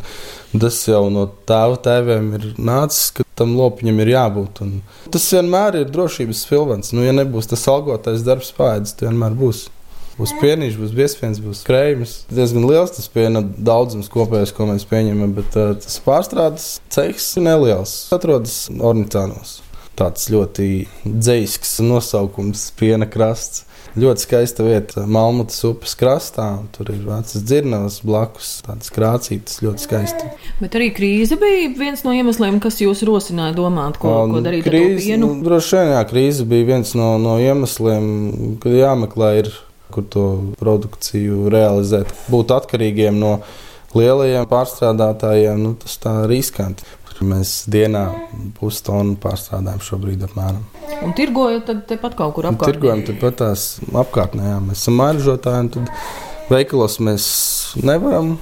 Tas 0.59 0.79
jau 0.89 1.05
no 1.13 1.27
tēva 1.49 1.79
tēviem 1.87 2.31
ir 2.39 2.47
nācis, 2.59 3.11
ka 3.17 3.27
tam 3.39 3.57
lopiņam 3.59 4.03
ir 4.05 4.15
jābūt. 4.15 4.63
Un 4.67 4.79
tas 5.15 5.27
vienmēr 5.35 5.83
ir 5.83 5.93
drošības 5.95 6.47
filmants. 6.51 6.95
Nu, 6.97 7.05
ja 7.07 7.15
nebūs 7.17 7.51
tas 7.51 7.67
algotais 7.71 8.27
darbs 8.27 8.53
pāēdis, 8.57 8.97
tas 8.97 9.11
vienmēr 9.11 9.39
būs. 9.39 9.69
Būs 10.21 10.35
pienīši, 10.37 10.77
būs 10.77 10.91
biezpiens, 10.93 11.39
būs 11.41 11.63
krējums. 11.65 12.11
Diezgan 12.29 12.67
liels 12.69 12.93
tas 12.93 13.07
piena 13.09 13.41
daudzums 13.41 14.11
kopējais, 14.13 14.51
ko 14.53 14.67
mēs 14.69 14.85
pieņemam, 14.91 15.33
bet 15.39 15.55
uh, 15.57 15.71
tas 15.81 15.97
pārstrādes 16.05 16.67
cehs 16.93 17.31
ir 17.41 17.47
neliels. 17.47 17.95
Atrodas 18.13 18.67
Ornicānos. 18.69 19.63
Tāds 19.97 20.29
ļoti 20.33 20.67
dzīsks 21.07 21.79
nosaukums- 21.87 22.67
piena 22.81 23.09
krasts. 23.09 23.65
Ļoti 23.97 24.23
skaista 24.23 24.63
vieta 24.63 25.03
Malmutas 25.09 25.65
upes 25.67 25.97
krastā. 25.99 26.51
Tur 26.77 26.93
ir 26.93 27.01
vecas 27.09 27.41
dzirnavas 27.43 27.97
blakus, 28.07 28.51
tādas 28.63 28.93
krācītas, 28.95 29.59
ļoti 29.65 29.87
skaisti. 29.87 30.29
Bet 30.61 30.77
arī 30.79 30.93
krīze 30.95 31.41
bija 31.41 31.73
viens 31.81 32.05
no 32.05 32.13
iemesliem, 32.15 32.61
kas 32.63 32.79
jūs 32.85 33.03
rosināja 33.09 33.57
domāt, 33.57 33.99
ko, 33.99 34.13
um, 34.27 34.37
ko 34.37 34.45
darīt 34.45 34.69
krīze, 34.69 35.01
ar 35.01 35.03
pienu. 35.09 35.33
Nu, 35.33 35.49
droši 35.49 35.81
vien, 35.81 35.91
jā, 35.97 36.05
krīze 36.13 36.47
bija 36.53 36.69
viens 36.75 36.95
no, 36.95 37.11
no 37.19 37.35
iemesliem, 37.43 38.07
kad 38.63 38.79
jāmeklē 38.79 39.33
ir 39.41 39.51
kur 39.93 40.07
to 40.11 40.27
produkciju 40.61 41.51
realizēt. 41.53 42.13
Būt 42.33 42.55
atkarīgiem 42.57 43.19
no 43.21 43.37
lielajiem 43.97 44.47
pārstrādātājiem, 44.51 45.61
nu, 45.61 45.75
tas 45.81 45.99
tā 46.03 46.15
riskanti. 46.31 46.87
Mēs 47.21 47.67
dienā 47.69 48.07
pustonu 48.57 49.13
pārstrādājam 49.21 49.83
šobrīd 49.85 50.23
apmēram. 50.25 50.63
Un 51.05 51.13
tirgojat 51.13 51.67
tad 51.69 51.83
tepat 51.91 52.15
kaut 52.17 52.33
kur 52.39 52.49
apkārtnē? 52.49 52.73
Tirgojam 52.73 53.03
tepat 53.05 53.37
tās 53.43 53.65
apkārtnē, 53.93 54.47
jā. 54.55 54.63
Mēs 54.65 54.81
esam 54.81 54.97
maržotāji, 55.03 55.67
un 55.67 55.69
tad 55.75 55.93
veikalos 56.49 56.97
mēs 57.05 57.27
nevaram 57.85 58.39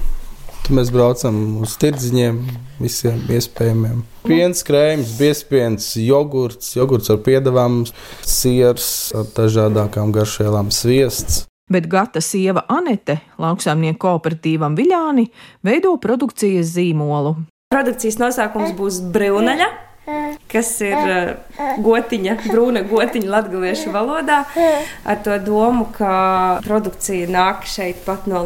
Tad 0.69 0.77
mēs 0.77 0.91
braucam 0.93 1.37
uz 1.65 1.71
tirdziņiem, 1.81 2.35
visiem 2.77 3.23
iespējamiem. 3.33 4.03
Piens, 4.21 4.59
krējums, 4.61 5.15
biespiens, 5.17 5.87
jogurts, 5.97 6.75
jogurts 6.77 7.09
ar 7.09 7.17
piedāvām, 7.25 7.79
siers 8.21 8.91
ar 9.17 9.25
dažādākām 9.33 10.13
garšvielām, 10.13 10.69
sviests. 10.69 11.47
Bet 11.73 11.89
gata 11.89 12.21
sieva 12.21 12.67
Anete, 12.69 13.17
lauksaimnieku 13.41 13.97
kooperatīvam 14.05 14.77
Viļāni, 14.77 15.31
veido 15.65 15.97
produkcijas 16.05 16.75
zīmolu. 16.77 17.33
Produkcijas 17.73 18.21
nosaukums 18.21 18.77
būs 18.77 19.01
Brūnaļa 19.09 19.88
kas 20.51 20.73
ir 20.85 20.97
uh, 20.97 21.77
gotiņa, 21.85 22.35
brūna 22.47 22.83
gotiņa 22.89 23.31
latviešu 23.35 23.93
valodā, 23.93 24.43
ar 25.05 25.23
to 25.25 25.37
domu, 25.45 25.87
ka 25.95 26.13
produkcija 26.65 27.29
nāk 27.31 27.67
šeit 27.69 28.03
pat 28.07 28.27
no 28.29 28.43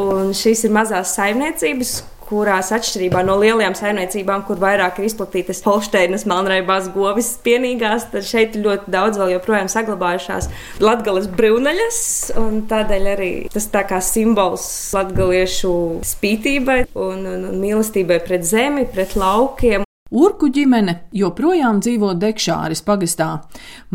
un 0.00 0.34
šīs 0.36 0.66
ir 0.68 0.74
mazās 0.74 1.14
saimniecības, 1.18 1.94
kurās 2.28 2.70
atšķirībā 2.74 3.22
no 3.26 3.36
lielajām 3.40 3.76
saimniecībām, 3.78 4.44
kur 4.48 4.60
vairāk 4.62 4.98
ir 4.98 5.08
izplatītas 5.08 5.62
holšteinas, 5.66 6.26
melnraibās, 6.30 6.88
govis, 6.94 7.34
pienīgās, 7.44 8.08
tad 8.12 8.26
šeit 8.28 8.58
ļoti 8.60 8.92
daudz 8.94 9.20
vēl 9.20 9.34
joprojām 9.36 9.70
saglabājušās 9.72 10.50
latgales 10.84 11.28
brūnaļas, 11.36 12.00
un 12.40 12.64
tādēļ 12.70 13.08
arī 13.14 13.32
tas 13.54 13.68
tā 13.72 13.84
kā 13.88 14.00
simbols 14.04 14.66
latgaliešu 14.96 15.74
spītībai 16.14 16.84
un, 16.94 17.24
un, 17.28 17.48
un 17.52 17.60
mīlestībai 17.62 18.20
pret 18.24 18.46
zemi, 18.48 18.88
pret 18.90 19.16
laukiem. 19.20 19.84
Urku 20.14 20.46
ģimene 20.54 20.92
joprojām 21.18 21.80
dzīvo 21.82 22.12
Dekšāris 22.22 22.84
pagastā. 22.86 23.28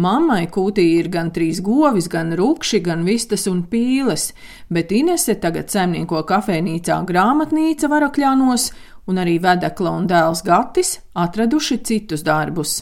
Mammai 0.04 0.50
kūtī 0.52 0.84
ir 0.98 1.08
gan 1.14 1.30
trīs 1.32 1.62
govis, 1.64 2.10
gan 2.12 2.34
rupši, 2.36 2.82
gan 2.84 3.06
vistas 3.08 3.48
un 3.48 3.62
pīles, 3.72 4.34
bet 4.68 4.92
Inese 4.92 5.38
tagad 5.40 5.72
saimnieko 5.72 6.26
kafejnīcā 6.28 7.00
grāmatnīca 7.08 7.88
varakļānos, 7.96 8.68
un 9.08 9.24
arī 9.24 9.40
vedekla 9.40 9.96
un 9.96 10.12
dēls 10.12 10.44
Gatis 10.44 10.98
atraduši 11.16 11.80
citus 11.88 12.28
darbus. 12.28 12.82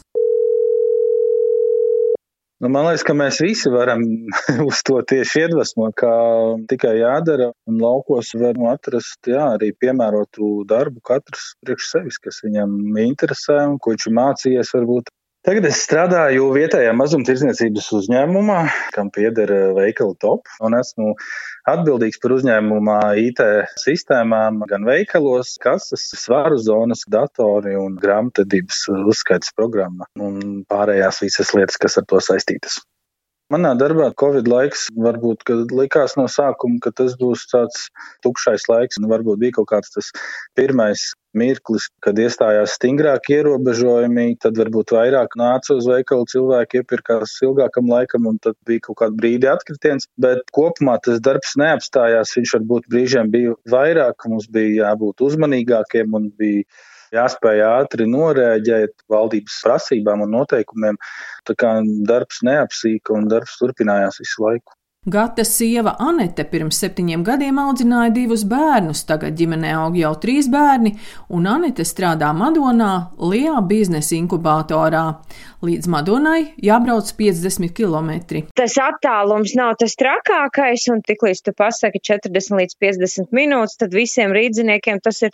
Nu, 2.57 2.71
man 2.73 2.87
liekas, 2.87 3.03
ka 3.05 3.13
mēs 3.13 3.37
visi 3.43 3.69
varam 3.69 4.01
uz 4.69 4.79
to 4.85 4.97
tieši 5.05 5.43
iedvesmot, 5.43 5.93
kā 5.99 6.13
tikai 6.71 6.95
jādara. 6.97 7.51
Un 7.69 7.77
laukos 7.83 8.31
var 8.41 8.57
atrast 8.71 9.29
jā, 9.29 9.43
arī 9.59 9.69
piemērotu 9.77 10.63
darbu 10.69 11.03
katrs 11.05 11.51
priekš 11.61 11.91
sevis, 11.91 12.17
kas 12.23 12.41
viņam 12.45 12.97
interesē 13.03 13.59
un 13.67 13.77
ko 13.77 13.93
viņš 13.93 14.09
mācījies 14.19 14.73
varbūt 14.73 15.13
Tagad 15.47 15.63
es 15.69 15.77
strādāju 15.79 16.49
vietējā 16.51 16.89
mazumtirdzniecības 16.99 17.85
uzņēmumā, 17.95 18.57
kam 18.91 19.07
pieder 19.15 19.53
eh, 19.55 19.61
veikala 19.77 20.11
top, 20.19 20.49
esmu 20.75 21.13
atbildīgs 21.71 22.19
par 22.19 22.33
uzņēmumā 22.35 22.97
IT 23.21 23.39
sistēmām 23.79 24.59
gan 24.67 24.83
veikalos, 24.83 25.53
kases, 25.63 26.03
svaru 26.19 26.59
zonas, 26.59 27.05
datori 27.07 27.77
un 27.79 27.95
grāmatvedības 28.01 28.83
uzskaitas 28.97 29.55
programma 29.55 30.11
un 30.19 30.65
pārējās 30.67 31.23
visas 31.23 31.55
lietas, 31.55 31.79
kas 31.79 31.95
ar 32.03 32.11
to 32.11 32.19
saistītas. 32.27 32.81
Manā 33.53 33.69
darbā 33.79 34.09
Covid 34.19 34.49
laiks 34.51 34.89
varbūt 34.99 35.47
likās 35.71 36.17
no 36.19 36.25
sākuma, 36.27 36.81
ka 36.83 36.91
tas 36.91 37.13
būs 37.15 37.45
tāds 37.47 37.85
tukšais 38.25 38.65
laiks, 38.67 38.99
un 38.99 39.07
varbūt 39.07 39.39
bija 39.39 39.55
kaut 39.55 39.69
kāds 39.69 39.93
tas 39.93 40.09
pirmais 40.59 41.05
mirklis, 41.37 41.85
kad 42.03 42.19
iestājās 42.19 42.73
stingrāki 42.75 43.37
ierobežojumi, 43.37 44.33
tad 44.43 44.59
varbūt 44.59 44.91
vairāk 44.97 45.37
nāca 45.39 45.77
uz 45.77 45.87
veikalu 45.87 46.27
cilvēki, 46.33 46.81
iepirkās 46.81 47.37
ilgākam 47.47 47.87
laikam, 47.93 48.27
un 48.27 48.41
tad 48.43 48.57
bija 48.67 48.83
kaut 48.89 48.99
kāda 49.03 49.15
brīdi 49.21 49.47
atkritiens. 49.47 50.09
Bet 50.19 50.43
kopumā 50.51 50.97
tas 51.07 51.23
darbs 51.23 51.55
neapstājās. 51.61 52.35
Viņš 52.35 52.55
varbūt 52.59 52.91
brīžiem 52.91 53.31
bija 53.31 53.55
vairāk, 53.71 54.27
mums 54.27 54.51
bija 54.51 54.89
jābūt 54.89 55.23
uzmanīgākiem 55.23 56.19
un 56.19 56.27
bija 56.35 56.67
jāspēj 57.15 57.63
ātri 57.67 58.07
norēģēt 58.11 59.05
valdības 59.11 59.59
prasībām 59.65 60.25
un 60.25 60.33
noteikumiem. 60.37 60.99
Tā 61.47 61.55
kā 61.59 61.77
darbs 62.09 62.43
neapsīka 62.47 63.15
un 63.17 63.29
darbs 63.31 63.57
turpinājās 63.61 64.21
visu 64.23 64.45
laiku. 64.45 64.76
Gata 65.07 65.45
sieva 65.47 65.93
Anete 66.03 66.43
pirms 66.51 66.81
septiņiem 66.81 67.21
gadiem 67.23 67.61
audzināja 67.61 68.11
divus 68.11 68.41
bērnus, 68.43 69.05
tagad 69.07 69.37
ģimenē 69.39 69.69
aug 69.79 69.95
jau 69.95 70.09
trīs 70.19 70.49
bērni, 70.51 70.97
un 71.31 71.47
Anete 71.47 71.85
strādā 71.87 72.33
Madonā, 72.35 73.13
Lijā 73.15 73.55
biznesa 73.69 74.17
inkubatorā. 74.17 75.05
Līdz 75.63 75.87
Madonai 75.89 76.51
jābrauc 76.61 77.07
50 77.17 77.71
km. 77.73 78.11
Tas 78.59 78.75
attālums 78.77 79.55
nav 79.57 79.71
tas 79.81 79.95
trakākais, 79.97 80.83
un 80.93 80.99
tiklīdz 81.01 81.41
tu 81.47 81.53
pasaki 81.57 81.97
40 81.97 82.59
līdz 82.59 82.75
50 82.83 83.33
minūtes, 83.33 83.79
tad 83.81 83.95
visiem 83.95 84.35
rīdziniekiem 84.35 84.99
tas 85.01 85.23
ir, 85.25 85.31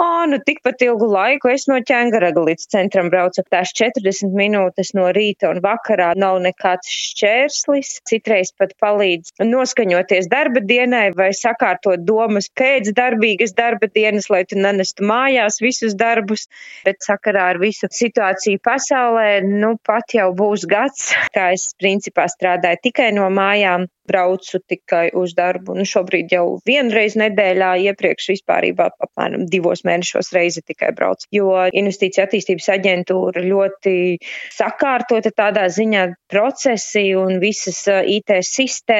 o, 0.00 0.08
nu 0.30 0.38
tikpat 0.46 0.86
ilgu 0.86 1.10
laiku 1.10 1.50
es 1.52 1.66
no 1.68 1.76
ķēngaraga 1.82 2.46
līdz 2.46 2.70
centram 2.72 3.10
braucu. 3.12 3.44
Tās 3.52 3.74
40 3.76 4.32
minūtes 4.38 4.94
no 4.96 5.10
rīta 5.12 5.50
un 5.50 5.60
vakarā 5.66 6.14
nav 6.16 6.38
nekāds 6.46 6.88
šķērslis. 6.88 7.98
Citreiz 8.08 8.54
pat 8.56 8.72
palīdz 8.80 9.15
noskaņoties 9.42 10.28
darba 10.32 10.62
dienai 10.64 11.10
vai 11.16 11.30
sakārtot 11.36 12.04
domas 12.06 12.48
pēc 12.60 12.92
darbīgas 12.96 13.54
darba 13.56 13.90
dienas, 13.92 14.30
lai 14.32 14.44
tu 14.48 14.58
nenestu 14.60 15.06
mājās 15.06 15.60
visus 15.64 15.96
darbus, 15.98 16.46
bet 16.86 17.02
sakarā 17.06 17.50
ar 17.54 17.60
visu 17.62 17.90
situāciju 17.90 18.62
pasaulē, 18.64 19.42
nu, 19.46 19.76
pat 19.86 20.16
jau 20.16 20.30
būs 20.36 20.66
gads, 20.70 21.12
kā 21.34 21.52
es 21.56 21.70
principā 21.80 22.28
strādāju 22.32 22.82
tikai 22.88 23.12
no 23.16 23.28
mājām, 23.32 23.86
braucu 24.06 24.60
tikai 24.68 25.10
uz 25.14 25.34
darbu. 25.36 25.74
Nu, 25.78 25.84
šobrīd 25.88 26.32
jau 26.32 26.44
vienreiz 26.66 27.16
nedēļā, 27.18 27.72
iepriekš 27.90 28.30
vispārībā 28.34 28.88
apmēram 29.02 29.46
divos 29.50 29.82
mēnešos 29.86 30.32
reizi 30.36 30.62
tikai 30.66 30.92
braucu. 30.96 31.28
Jo 31.34 31.50
investīcija 31.66 32.26
attīstības 32.26 32.70
aģentūra 32.76 33.44
ļoti 33.46 33.96
sakārtota 34.54 35.32
tādā 35.34 35.66
ziņā 35.72 36.06
procesi 36.32 37.08
un 37.18 37.40
visas 37.42 37.84
IT 37.90 38.38
sistēmas. 38.46 38.94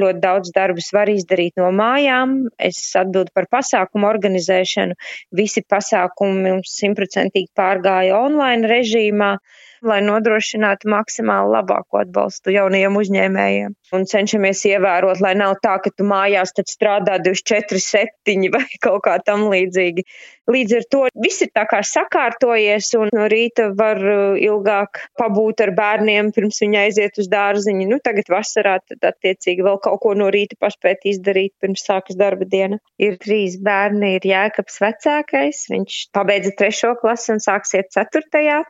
Ļoti 0.00 0.22
daudz 0.22 0.52
darbus 0.56 0.90
var 0.96 1.10
izdarīt 1.12 1.60
no 1.60 1.70
mājām. 1.74 2.36
Es 2.58 2.82
atbildu 2.98 3.34
par 3.34 3.48
pasākumu 3.52 4.08
organizēšanu. 4.10 4.98
Visi 5.36 5.62
pasākumi 5.62 6.46
mums 6.48 6.76
simtprocentīgi 6.80 7.50
pārgāja 7.58 8.18
online 8.20 8.70
režīmā 8.70 9.34
lai 9.86 10.00
nodrošinātu 10.04 10.90
maksimāli 10.90 11.54
labāko 11.54 12.00
atbalstu 12.02 12.52
jaunajiem 12.54 12.96
uzņēmējiem. 13.00 13.76
Un 13.96 14.04
cenšamies 14.06 14.62
ievērot, 14.70 15.22
lai 15.24 15.32
nav 15.38 15.56
tā, 15.64 15.76
ka 15.82 15.90
tu 15.90 16.06
mājās 16.06 16.52
strādā 16.68 17.18
24, 17.22 17.80
7 17.82 18.50
vai 18.54 18.66
kaut 18.82 19.02
kā 19.06 19.16
tam 19.24 19.48
līdzīgi. 19.50 20.04
Līdz 20.50 20.76
ar 20.76 20.86
to 20.90 21.00
viss 21.22 21.44
ir 21.44 21.50
tā 21.54 21.62
kā 21.70 21.78
sakārtojies 21.86 22.88
un 22.98 23.10
no 23.14 23.26
rīta 23.30 23.68
var 23.78 24.00
uh, 24.02 24.38
ilgāk 24.40 25.02
pabūt 25.20 25.62
ar 25.62 25.72
bērniem, 25.76 26.32
pirms 26.34 26.58
viņi 26.64 26.80
aiziet 26.80 27.20
uz 27.22 27.28
dārziņu. 27.30 27.86
Nu, 27.90 28.00
tagad 28.02 28.30
vasarā 28.32 28.78
tad 28.82 29.06
attiecīgi 29.12 29.66
vēl 29.66 29.78
kaut 29.84 30.00
ko 30.02 30.14
no 30.18 30.30
rīta 30.34 30.58
paspēt 30.60 31.06
izdarīt, 31.12 31.54
pirms 31.62 31.86
sākas 31.86 32.18
darba 32.18 32.48
diena. 32.50 32.80
Ir 32.98 33.18
trīs 33.22 33.60
bērni, 33.62 34.16
ir 34.18 34.26
Jēkabs 34.26 34.80
vecākais, 34.82 35.64
viņš 35.70 36.00
pabeidza 36.16 36.54
trešo 36.58 36.96
klasi 36.98 37.36
un 37.36 37.44
sāksiet 37.44 37.92
ceturtajā. 37.94 38.64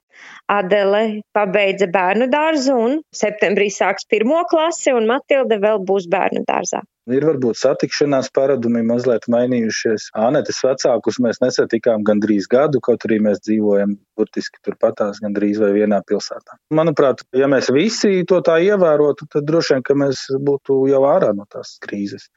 Adele 0.50 1.22
pabeidza 1.36 1.86
bērnu 1.90 2.30
dārzu 2.32 2.76
un 2.76 2.96
septembrī 3.14 3.68
sāks 3.74 4.08
pirmo 4.10 4.42
klasi, 4.50 4.94
un 4.96 5.06
Matilde 5.10 5.60
vēl 5.62 5.84
būs 5.86 6.08
bērnu 6.10 6.42
dārzā. 6.48 6.82
Ir 7.10 7.24
varbūt 7.26 7.58
satikšanās 7.58 8.28
paradumi 8.36 8.82
mazliet 8.86 9.24
mainījušies. 9.32 10.10
Anetes 10.20 10.60
vecākus 10.62 11.18
mēs 11.24 11.40
nesatikām 11.42 12.04
gandrīz 12.06 12.46
gadu, 12.50 12.78
kaut 12.84 13.06
arī 13.08 13.18
mēs 13.24 13.40
dzīvojam 13.46 13.96
burtiski 14.18 14.60
turpatās 14.66 15.18
gandrīz 15.24 15.58
vai 15.62 15.72
vienā 15.74 16.02
pilsētā. 16.06 16.58
Manuprāt, 16.76 17.24
ja 17.34 17.48
mēs 17.50 17.72
visi 17.74 18.20
to 18.28 18.38
tā 18.46 18.60
ievērotu, 18.62 19.26
tad 19.32 19.48
droši 19.48 19.74
vien, 19.74 19.86
ka 19.88 19.96
mēs 20.04 20.26
būtu 20.50 20.84
jau 20.92 21.02
ārā 21.08 21.32
no 21.34 21.48
tās 21.50 21.78
krīzes 21.82 22.28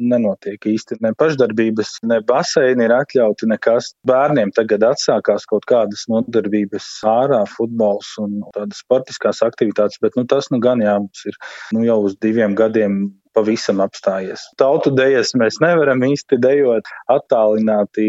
nenotiek 0.00 0.66
īsti 0.72 1.00
ne 1.04 1.12
pašdarbības, 1.18 1.98
ne 2.10 2.20
baseini 2.26 2.86
ir 2.86 2.96
atļauti, 2.96 3.48
nekas. 3.50 3.92
Bērniem 4.08 4.52
tagad 4.56 4.84
atsākās 4.90 5.46
kaut 5.50 5.68
kādas 5.70 6.06
nodarbības 6.10 6.88
ārā, 7.10 7.44
futbols 7.50 8.16
un 8.22 8.40
tādas 8.56 8.82
sportiskās 8.84 9.44
aktivitātes, 9.46 10.00
bet 10.02 10.18
nu, 10.18 10.26
tas 10.28 10.50
nu 10.54 10.60
gan 10.62 10.82
jā, 10.84 10.98
mums 11.02 11.24
ir 11.28 11.40
nu, 11.76 11.84
jau 11.86 12.00
uz 12.08 12.16
diviem 12.20 12.56
gadiem 12.58 13.02
pavisam 13.36 13.80
apstājies. 13.84 14.42
Tautu 14.58 14.90
dejas 14.94 15.32
mēs 15.38 15.60
nevaram 15.62 16.02
īsti 16.06 16.38
dejot 16.42 16.88
attālināti, 17.10 18.08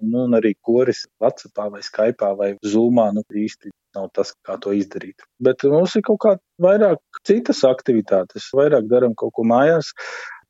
nu, 0.00 0.26
un 0.26 0.38
arī 0.38 0.54
koris 0.64 1.04
Vācijā 1.22 1.68
vai 1.72 1.82
Skype 1.84 2.32
vai 2.38 2.52
Zoomā, 2.64 3.10
nu, 3.16 3.24
īsti 3.44 3.72
nav 3.96 4.08
tas, 4.16 4.32
kā 4.46 4.56
to 4.62 4.72
izdarīt. 4.76 5.24
Bet 5.42 5.64
mums 5.68 5.96
ir 5.98 6.04
kaut 6.06 6.20
kā 6.24 6.36
vairāk 6.62 7.22
citas 7.28 7.62
aktivitātes, 7.68 8.48
vairāk 8.56 8.88
darām 8.90 9.16
kaut 9.18 9.34
ko 9.36 9.44
mājās 9.48 9.92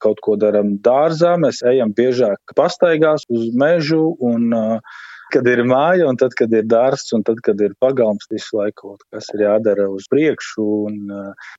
kaut 0.02 0.20
ko 0.24 0.36
darām 0.40 0.76
dārzā, 0.84 1.36
mēs 1.40 1.62
ejam 1.68 1.94
biežāk 1.96 2.56
pastaigās 2.58 3.26
uz 3.30 3.48
mežu 3.58 4.12
un 4.20 4.52
uh, 4.56 5.00
kad 5.32 5.48
ir 5.48 5.62
māja, 5.68 6.06
un 6.10 6.18
tad, 6.20 6.34
kad 6.36 6.52
ir 6.54 6.66
dārsts, 6.68 7.14
un 7.16 7.24
tad, 7.26 7.40
kad 7.44 7.60
ir 7.64 7.74
pagalms, 7.82 8.28
visu 8.32 8.58
laiku 8.58 8.92
kaut 8.92 9.04
kas 9.14 9.30
ir 9.34 9.44
jādara 9.46 9.88
uz 9.92 10.08
priekšu. 10.12 10.66
Un, 10.88 10.98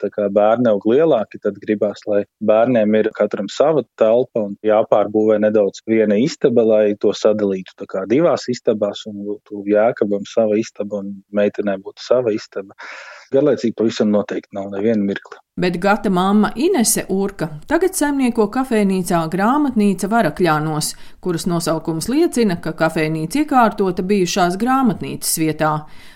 tā 0.01 0.10
kā 0.13 0.27
bērni 0.34 0.69
aug 0.71 0.86
lielāki, 0.89 1.41
tad 1.43 1.58
gribās, 1.63 2.03
lai 2.10 2.23
bērniem 2.45 2.97
ir 2.99 3.10
katram 3.17 3.49
sava 3.51 3.86
telpa 3.99 4.45
un 4.47 4.58
jāpārbūvē 4.65 5.39
nedaudz 5.43 5.84
viena 5.89 6.17
istaba, 6.21 6.65
lai 6.69 6.84
to 7.01 7.13
sadalītu 7.17 7.77
tā 7.82 7.89
kā 7.89 8.06
divās 8.10 8.47
istabās, 8.51 9.06
un 9.10 9.23
būtu 9.29 9.63
jēkabam 9.73 10.27
sava 10.29 10.60
istaba 10.62 11.01
un 11.01 11.15
meitenē 11.34 11.79
būtu 11.82 12.06
sava 12.06 12.36
istaba. 12.36 12.77
Garlaicīgi 13.34 13.77
pavisam 13.79 14.13
noteikti 14.13 14.53
nav 14.60 14.69
neviena 14.75 15.01
mirkli. 15.08 15.42
Bet 15.61 15.77
gata 15.77 16.09
mamma 16.09 16.51
Inese 16.55 17.05
Urka 17.09 17.47
tagad 17.69 17.93
saimnieko 17.93 18.47
kafejnīcā 18.55 19.19
grāmatnīca 19.35 20.07
Varakļānos, 20.09 20.87
kuras 21.21 21.45
nosaukums 21.45 22.07
liecina, 22.09 22.55
ka 22.63 22.71
kafejnīca 22.79 23.43
iekārtota 23.43 24.01
bijušās 24.01 24.57
grāmatnīcas 24.63 25.35
vietā. 25.37 25.73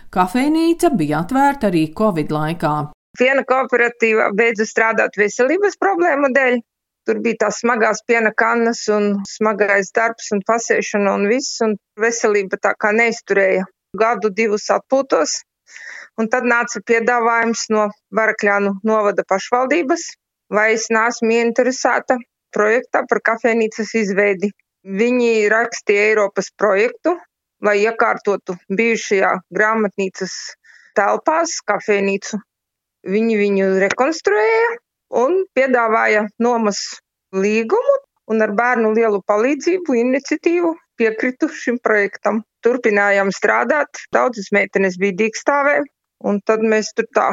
Kafejnīca 0.10 0.90
bija 0.98 1.20
atvērta 1.22 1.70
arī 1.70 1.84
Covid 2.00 2.34
laikā. 2.34 2.74
Piena 3.22 3.44
kooperatīvā 3.52 4.32
beidza 4.40 4.66
strādāt 4.66 5.22
veselības 5.22 5.78
problēmu 5.86 6.34
dēļ. 6.34 6.58
Tur 7.06 7.22
bija 7.22 7.44
tās 7.46 7.62
smagās 7.62 8.02
piena 8.10 8.34
kannas 8.34 8.88
un 8.90 9.20
smagais 9.30 9.94
darbs 9.94 10.34
un 10.34 10.42
pasēšana 10.50 11.14
un 11.14 11.30
viss, 11.30 11.62
un 11.62 11.78
veselība 12.02 12.58
tā 12.58 12.74
kā 12.74 12.90
neizturēja. 12.90 13.70
Gadu 14.02 14.34
divus 14.34 14.66
atpūtos, 14.74 15.44
Un 16.18 16.30
tad 16.34 16.48
nāca 16.50 16.82
piedāvājums 16.82 17.68
no 17.74 17.88
Varakļānu 18.18 18.80
novada 18.90 19.26
pašvaldības, 19.30 20.06
vai 20.50 20.72
es 20.74 20.88
neesmu 20.90 21.36
ieinteresēta 21.36 22.18
projektā 22.56 23.04
par 23.10 23.22
kafejnīcas 23.30 23.94
izveidi. 24.02 24.50
Viņi 24.88 25.50
rakstīja 25.52 26.08
Eiropas 26.12 26.50
projektu, 26.58 27.14
lai 27.62 27.76
iekārtotu 27.84 28.56
bijušajā 28.80 29.34
grāmatnīcas 29.54 30.34
telpās 30.98 31.60
kafejnīcu. 31.70 32.40
Viņi 33.08 33.38
viņu 33.40 33.68
rekonstruēja 33.84 34.72
un 35.22 35.44
piedāvāja 35.56 36.26
nomas 36.44 36.82
līgumu, 37.36 37.98
un 38.32 38.44
ar 38.44 38.56
bērnu 38.58 38.92
lielu 38.96 39.22
palīdzību, 39.30 39.96
iniciatīvu 40.02 40.74
piekritu 41.00 41.50
šim 41.54 41.78
projektam. 41.84 42.42
Turpinājām 42.66 43.30
strādāt, 43.36 44.02
daudzas 44.16 44.50
meitenes 44.56 44.98
bija 45.00 45.16
dīkstāvē, 45.22 45.78
Un 46.26 46.42
tad 46.42 46.64
mēs 46.66 46.94
tur 46.98 47.08
tā 47.14 47.30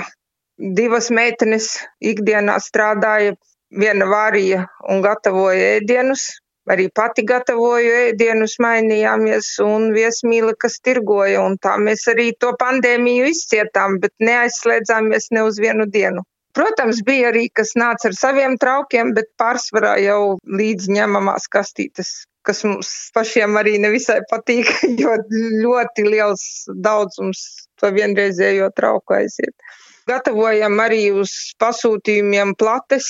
divas 0.59 1.11
meitenes 1.11 1.75
ikdienā 2.01 2.59
strādāja, 2.63 3.35
viena 3.75 4.07
vārīja 4.07 4.67
un 4.91 5.03
gatavoja 5.03 5.79
ēdienus, 5.79 6.27
arī 6.71 6.89
pati 6.95 7.25
gatavoju 7.27 7.95
ēdienus, 8.11 8.59
mainījāmies 8.63 9.49
un 9.65 9.91
viesmīli, 9.97 10.55
kas 10.61 10.79
tirgoja, 10.85 11.43
un 11.45 11.59
tā 11.59 11.75
mēs 11.81 12.07
arī 12.13 12.31
to 12.41 12.53
pandēmiju 12.61 13.27
izcietām, 13.33 13.99
bet 14.05 14.15
neaizslēdzāmies 14.21 15.31
ne 15.35 15.45
uz 15.49 15.61
vienu 15.61 15.89
dienu. 15.91 16.25
Protams, 16.55 17.01
bija 17.03 17.33
arī, 17.33 17.49
kas 17.51 17.75
nāca 17.75 18.13
ar 18.13 18.15
saviem 18.15 18.55
traukiem, 18.63 19.11
bet 19.17 19.33
pārsvarā 19.41 19.97
jau 20.05 20.37
līdz 20.47 20.87
ņemamās 20.97 21.49
kastītes, 21.51 22.13
kas 22.47 22.65
mums 22.69 22.91
pašiem 23.17 23.57
arī 23.61 23.79
nevisai 23.83 24.21
patīk, 24.31 24.71
jo 25.03 25.17
ļoti 25.65 26.07
liels 26.09 26.45
daudzums 26.87 27.45
to 27.81 27.91
vienreizējo 27.95 28.71
trauku 28.77 29.19
aiziet. 29.21 29.57
Gatavojam 30.05 30.77
arī 30.85 31.01
uz 31.17 31.31
pasūtījumiem 31.63 32.51
plates 32.61 33.07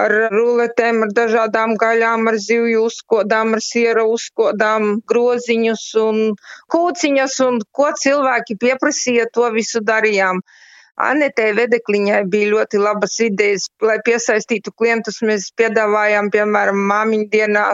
ar 0.00 0.14
ruletēm, 0.32 1.04
ar 1.06 1.12
dažādām 1.14 1.76
gaļām, 1.78 2.26
ar 2.26 2.38
zivju 2.42 2.88
uzkodām, 2.88 3.54
ar 3.54 3.62
siera 3.62 4.02
uzkodām, 4.02 4.96
groziņus 5.12 5.84
un 6.02 6.18
kūciņas 6.74 7.38
un 7.46 7.60
ko 7.70 7.92
cilvēki 8.02 8.58
pieprasīja, 8.64 9.28
to 9.30 9.46
visu 9.54 9.84
darījām. 9.92 10.42
Anetē 10.98 11.52
Vedekliņai 11.56 12.24
bija 12.32 12.50
ļoti 12.54 12.80
labas 12.82 13.18
idejas, 13.22 13.68
lai 13.82 13.98
piesaistītu 14.06 14.72
klientus. 14.74 15.20
Mēs 15.22 15.52
piedāvājām, 15.58 16.32
piemēram, 16.34 16.80
māmiņu 16.90 17.28
dienā, 17.34 17.68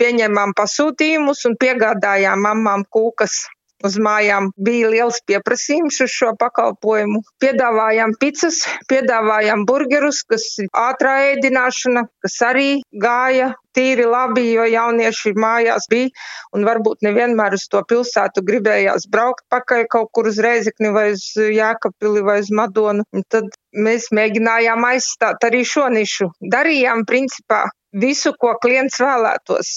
pieņēmām 0.00 0.56
pasūtījumus 0.58 1.46
un 1.50 1.56
piegādājām 1.62 2.46
mamām 2.48 2.86
kūkas 2.90 3.44
uz 3.86 3.96
mājām 4.02 4.50
bija 4.60 4.90
liels 4.92 5.20
pieprasījums 5.28 6.00
uz 6.04 6.12
šo 6.12 6.32
pakalpojumu. 6.40 7.22
Piedāvājām 7.42 8.14
pizzas, 8.20 8.62
piedāvājām 8.92 9.64
burgerus, 9.68 10.22
kas 10.28 10.46
ir 10.60 10.68
ātrā 10.76 11.16
ēdināšana, 11.32 12.06
kas 12.24 12.38
arī 12.50 12.70
gāja 13.04 13.54
tīri 13.76 14.06
labi, 14.08 14.46
jo 14.54 14.66
jaunieši 14.68 15.34
mājās 15.38 15.88
bija 15.90 16.10
un 16.56 16.66
varbūt 16.68 17.04
nevienmēr 17.06 17.56
uz 17.58 17.66
to 17.70 17.82
pilsētu 17.92 18.44
gribējās 18.46 19.08
braukt 19.10 19.46
pakaļ 19.52 19.86
kaut 19.92 20.10
kur 20.16 20.30
uz 20.30 20.40
Reizekni 20.42 20.92
vai 20.94 21.10
uz 21.14 21.26
Jākapili 21.36 22.24
vai 22.26 22.40
uz 22.44 22.50
Madonu. 22.54 23.06
Un 23.14 23.26
tad 23.28 23.50
mēs 23.74 24.10
mēģinājām 24.16 24.86
aizstāt 24.92 25.46
arī 25.46 25.62
šo 25.66 25.88
nišu. 25.92 26.30
Darījām 26.54 27.06
principā 27.08 27.66
visu, 27.96 28.32
ko 28.38 28.52
klients 28.62 29.00
vēlētos, 29.02 29.70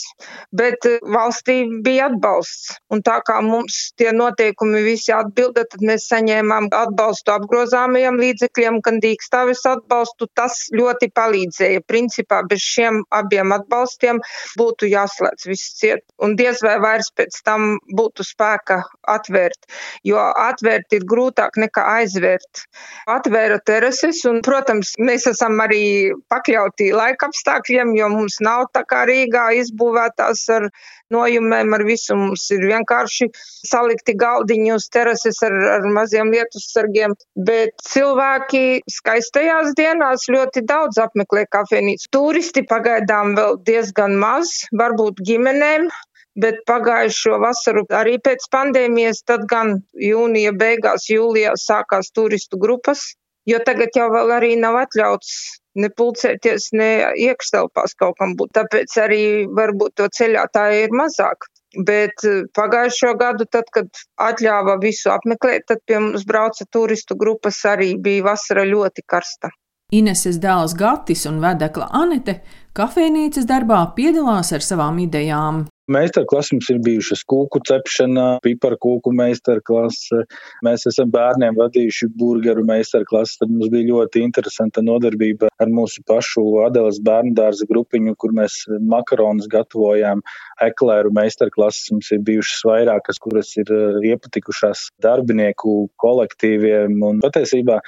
bet 0.56 0.86
eh, 0.90 1.00
valstī 1.02 1.64
bija 1.84 2.10
atbalsts. 2.12 2.78
Un 2.94 3.02
tā 3.06 3.20
kā 3.26 3.40
mums 3.46 3.94
tie 3.98 4.12
noteikumi 4.14 4.84
visi 4.86 5.14
atbilda, 5.16 5.66
tad 5.70 5.82
mēs 5.86 6.08
saņēmām 6.12 6.70
atbalstu 6.74 7.34
apgrozāmajiem 7.34 8.20
līdzekļiem, 8.22 8.80
gan 8.86 9.00
dīkstāvis 9.04 9.66
atbalstu. 9.70 10.30
Tas 10.38 10.68
ļoti 10.74 11.10
palīdzēja. 11.16 11.84
Principā 11.90 12.44
bez 12.50 12.62
šiem 12.64 13.02
abiem 13.14 13.54
atbalstiem 13.56 14.22
būtu 14.60 14.90
jāslēdz 14.92 15.50
viss 15.50 15.78
ciet. 15.80 16.06
Un 16.24 16.38
diez 16.40 16.62
vai 16.66 16.78
vairs 16.84 17.10
pēc 17.18 17.42
tam 17.46 17.78
būtu 17.94 18.26
spēka 18.26 18.82
atvērt, 19.10 19.68
jo 20.08 20.20
atvērt 20.20 20.94
ir 20.96 21.06
grūtāk 21.10 21.58
nekā 21.60 21.84
aizvērt. 21.98 22.64
Atvēra 23.10 23.60
terases 23.66 24.22
un, 24.30 24.42
protams, 24.46 24.94
mēs 25.02 25.28
esam 25.32 25.60
arī 25.64 26.14
pakļauti 26.32 26.92
laika 26.96 27.30
apstākļiem, 27.30 27.94
jo 27.98 28.03
mums 28.12 28.40
nav 28.44 28.68
tā 28.76 28.84
kā 28.88 29.04
Rīgā 29.10 29.50
izbūvētās 29.62 30.44
ar 30.56 30.68
nojumēm, 31.14 31.74
ar 31.76 31.84
visu. 31.88 32.16
Mums 32.18 32.46
ir 32.56 32.66
vienkārši 32.70 33.30
salikti 33.70 34.16
galdiņi 34.20 34.74
uz 34.76 34.88
terases 34.94 35.42
ar, 35.46 35.56
ar 35.78 35.88
maziem 35.98 36.32
lietus 36.34 36.70
sargiem. 36.74 37.16
Bet 37.50 37.76
cilvēki 37.90 38.82
skaistajās 38.98 39.76
dienās 39.80 40.30
ļoti 40.32 40.66
daudz 40.70 41.02
apmeklē 41.04 41.46
kafejnīcu. 41.54 42.10
Turisti 42.14 42.66
pagaidām 42.70 43.38
vēl 43.40 43.60
diezgan 43.68 44.18
maz, 44.22 44.64
varbūt 44.80 45.24
ģimenēm. 45.30 45.92
Bet 46.34 46.64
pagājušo 46.66 47.38
vasaru 47.44 47.84
arī 47.94 48.16
pēc 48.26 48.48
pandēmijas, 48.50 49.20
tad 49.30 49.44
gan 49.52 49.76
jūnija 49.94 50.56
beigās, 50.58 51.06
jūlijā 51.12 51.52
sākās 51.62 52.10
turistu 52.10 52.58
grupas, 52.58 53.12
jo 53.50 53.60
tagad 53.66 53.96
jau 53.98 54.10
vēl 54.14 54.32
arī 54.38 54.54
nav 54.60 54.80
atļauts 54.86 55.34
ne 55.82 55.90
pulcēties, 55.90 56.70
ne 56.78 56.90
iekštelpās 57.26 57.98
kaut 58.00 58.20
kam 58.20 58.36
būt. 58.38 58.54
Tāpēc 58.60 58.96
arī 59.02 59.24
varbūt 59.50 59.98
to 60.00 60.10
ceļotāju 60.20 60.86
ir 60.86 60.96
mazāk. 60.96 61.50
Bet 61.74 62.22
eh, 62.30 62.44
pagājušo 62.54 63.16
gadu, 63.18 63.48
tad, 63.50 63.70
kad 63.74 63.90
atļāva 64.22 64.78
visu 64.82 65.10
apmeklēt, 65.10 65.66
tad 65.72 65.82
pie 65.90 65.98
mums 65.98 66.28
brauca 66.30 66.68
turistu 66.70 67.18
grupas 67.18 67.64
arī 67.66 67.96
bija 67.98 68.28
vasara 68.30 68.66
ļoti 68.70 69.06
karsta. 69.10 69.50
Ineses 69.94 70.40
dēls 70.42 70.74
Gatis 70.78 71.26
un 71.30 71.42
vedekla 71.42 71.90
Anete 71.94 72.40
kafejnīcas 72.78 73.46
darbā 73.50 73.82
piedalās 73.98 74.54
ar 74.54 74.66
savām 74.66 75.02
idejām. 75.04 75.66
Meistarklases 75.92 76.54
mums 76.54 76.70
ir 76.72 76.78
bijušas 76.80 77.26
kūku 77.28 77.60
cepšana, 77.68 78.38
piparkūku 78.46 79.12
meistarklase. 79.20 80.22
Mēs 80.64 80.86
esam 80.88 81.10
bērniem 81.12 81.58
vadījuši 81.58 82.08
burgeru 82.16 82.64
meistarklases. 82.70 83.42
Tad 83.42 83.52
mums 83.52 83.68
bija 83.74 83.90
ļoti 83.90 84.24
interesanta 84.24 84.80
nodarbība 84.86 85.52
ar 85.60 85.74
mūsu 85.76 86.06
pašu 86.08 86.46
Adelas 86.64 87.02
bērnu 87.04 87.36
dārza 87.36 87.68
grupiņu, 87.68 88.16
kur 88.16 88.32
mēs 88.38 88.62
makaronus 88.80 89.52
gatavojām. 89.52 90.24
Eklēru 90.64 91.12
meistarklases 91.20 91.92
mums 91.92 92.14
ir 92.16 92.24
bijušas 92.32 92.64
vairākas, 92.70 93.20
kuras 93.20 93.52
ir 93.60 93.68
eh, 93.68 94.00
iepatikušās 94.14 94.88
darbinieku 95.04 95.82
kolektīviem. 96.00 96.96
Un 97.04 97.20
patiesībā 97.28 97.82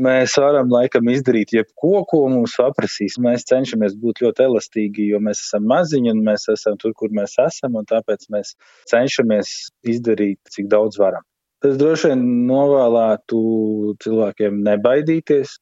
Mēs 0.00 0.36
varam 0.38 0.70
laikam 0.70 1.08
izdarīt 1.10 1.50
jebko, 1.52 2.04
ko 2.08 2.20
mums 2.30 2.54
paprasīs. 2.56 3.18
Mēs 3.20 3.42
cenšamies 3.48 3.96
būt 3.98 4.22
ļoti 4.22 4.44
elastīgi, 4.46 5.08
jo 5.10 5.18
mēs 5.20 5.42
esam 5.42 5.66
maziņi 5.68 6.12
un 6.14 6.22
mēs 6.28 6.46
esam 6.52 6.78
tur, 6.80 6.94
kur 6.96 7.10
mēs 7.12 7.34
esam, 7.34 7.49
un 7.66 7.88
tāpēc 7.88 8.28
mēs 8.32 8.54
cenšamies 8.90 9.50
izdarīt, 9.94 10.38
cik 10.54 10.70
daudz 10.72 11.00
varam. 11.00 11.24
Es 11.60 11.74
droši 11.76 12.08
vien 12.08 12.22
novēlētu 12.48 13.38
cilvēkiem 14.00 14.62
nebaidīties, 14.64 15.58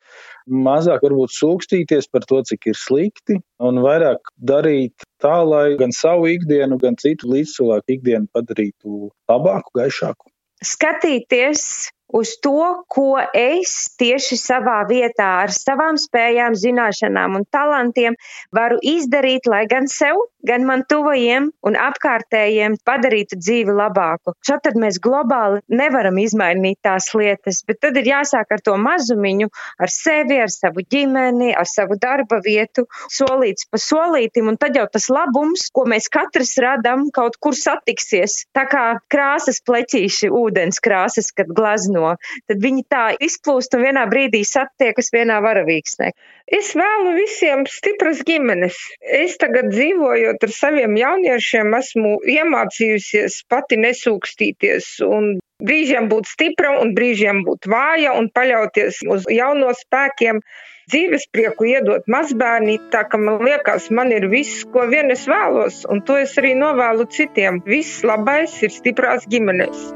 mazāk 0.66 1.02
varbūt 1.02 1.34
sūkstīties 1.34 2.06
par 2.14 2.22
to, 2.30 2.38
cik 2.46 2.68
ir 2.70 2.78
slikti, 2.78 3.40
un 3.58 3.80
vairāk 3.82 4.30
darīt 4.38 5.08
tā, 5.18 5.40
lai 5.42 5.74
gan 5.80 5.90
savu 5.90 6.30
ikdienu, 6.30 6.78
gan 6.78 6.94
citu 7.02 7.32
līdzcilvēku 7.32 7.96
ikdienu 7.96 8.30
padarītu 8.30 9.10
labāku, 9.26 9.74
gaišāku. 9.80 10.30
Skatīties 10.62 11.64
uz 12.08 12.34
to, 12.42 12.84
ko 12.88 13.18
es 13.36 13.74
tieši 14.00 14.38
savā 14.40 14.80
vietā 14.88 15.28
ar 15.44 15.52
savām 15.52 15.98
spējām, 16.00 16.56
zināšanām 16.56 17.36
un 17.38 17.44
talantiem 17.52 18.16
varu 18.54 18.80
izdarīt, 18.82 19.48
lai 19.50 19.66
gan 19.68 19.88
sev, 19.92 20.16
gan 20.46 20.64
man 20.64 20.84
tuvajiem 20.88 21.50
un 21.66 21.76
apkārtējiem 21.76 22.78
padarītu 22.86 23.38
dzīvi 23.40 23.74
labāku. 23.74 24.34
Šo 24.46 24.58
tad 24.62 24.78
mēs 24.80 25.00
globāli 25.02 25.60
nevaram 25.68 26.18
izmainīt 26.22 26.78
tās 26.86 27.10
lietas, 27.18 27.60
bet 27.68 27.82
tad 27.84 27.98
ir 28.00 28.08
jāsāk 28.12 28.54
ar 28.56 28.62
to 28.64 28.76
mazumiņu, 28.80 29.50
ar 29.82 29.92
sevi, 29.92 30.38
ar 30.40 30.52
savu 30.52 30.84
ģimeni, 30.88 31.50
ar 31.58 31.68
savu 31.68 31.98
darba 32.00 32.40
vietu, 32.44 32.86
solīts 33.12 33.68
pa 33.68 33.80
solītim, 33.82 34.48
un 34.48 34.56
tad 34.60 34.78
jau 34.78 34.86
tas 34.92 35.10
labums, 35.12 35.68
ko 35.74 35.84
mēs 35.90 36.08
katrs 36.12 36.54
radam, 36.62 37.08
kaut 37.14 37.36
kur 37.42 37.56
satiksies. 37.58 38.44
Tā 38.56 38.64
kā 38.70 38.84
krāsas 39.10 39.60
pleķīši, 39.66 40.30
ūdens 40.32 40.80
krāsas, 40.84 41.32
kad 41.34 41.50
glazno 41.52 41.97
no, 41.98 42.14
tad 42.48 42.62
viņi 42.64 42.84
tā 42.90 43.04
izplūst 43.28 43.74
un 43.76 43.84
vienā 43.88 44.06
brīdī 44.10 44.44
satiekas 44.46 45.10
vienā 45.14 45.40
varavīksnē. 45.44 46.12
Es 46.58 46.70
vēlu 46.78 47.12
visiem 47.18 47.66
stipras 47.68 48.22
ģimenes. 48.24 48.78
Es 49.18 49.36
tagad 49.40 49.68
dzīvojot 49.74 50.46
ar 50.46 50.54
saviem 50.54 50.96
jauniešiem, 50.96 51.74
esmu 51.76 52.14
iemācījusies 52.36 53.42
pati 53.52 53.76
nesūkstīties 53.82 54.94
un 55.04 55.34
brīžiem 55.60 56.08
būt 56.08 56.30
stipra 56.30 56.78
un 56.80 56.94
brīžiem 56.96 57.42
būt 57.44 57.68
vāja 57.68 58.14
un 58.16 58.30
paļauties 58.32 59.02
uz 59.12 59.28
jauno 59.32 59.74
spēkiem. 59.76 60.40
Dzīves 60.88 61.26
prieku 61.28 61.66
iedot 61.68 62.06
mazbērni, 62.08 62.78
tā 62.94 63.02
ka 63.12 63.20
man 63.20 63.42
liekas, 63.44 63.90
man 63.92 64.08
ir 64.14 64.24
viss, 64.32 64.64
ko 64.72 64.86
vien 64.88 65.12
es 65.12 65.26
vēlos, 65.28 65.82
un 65.84 66.00
to 66.00 66.16
es 66.16 66.32
arī 66.40 66.54
novēlu 66.56 67.04
citiem. 67.12 67.60
Viss 67.68 68.00
labais 68.08 68.56
ir 68.64 68.72
stiprās 68.72 69.28
ģimenes. 69.28 69.90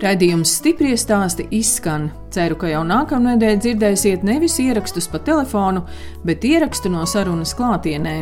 Raidījums 0.00 0.54
stipri 0.56 0.94
stāsti 0.96 1.44
izskan. 1.52 2.06
Ceru, 2.32 2.56
ka 2.56 2.70
jau 2.70 2.80
nākamnedēļ 2.88 3.58
dzirdēsiet 3.60 4.22
nevis 4.24 4.54
ierakstus 4.62 5.10
pa 5.12 5.18
telefonu, 5.20 5.82
bet 6.24 6.46
ierakstu 6.48 6.88
no 6.88 7.02
sarunas 7.10 7.52
klātienē. 7.58 8.14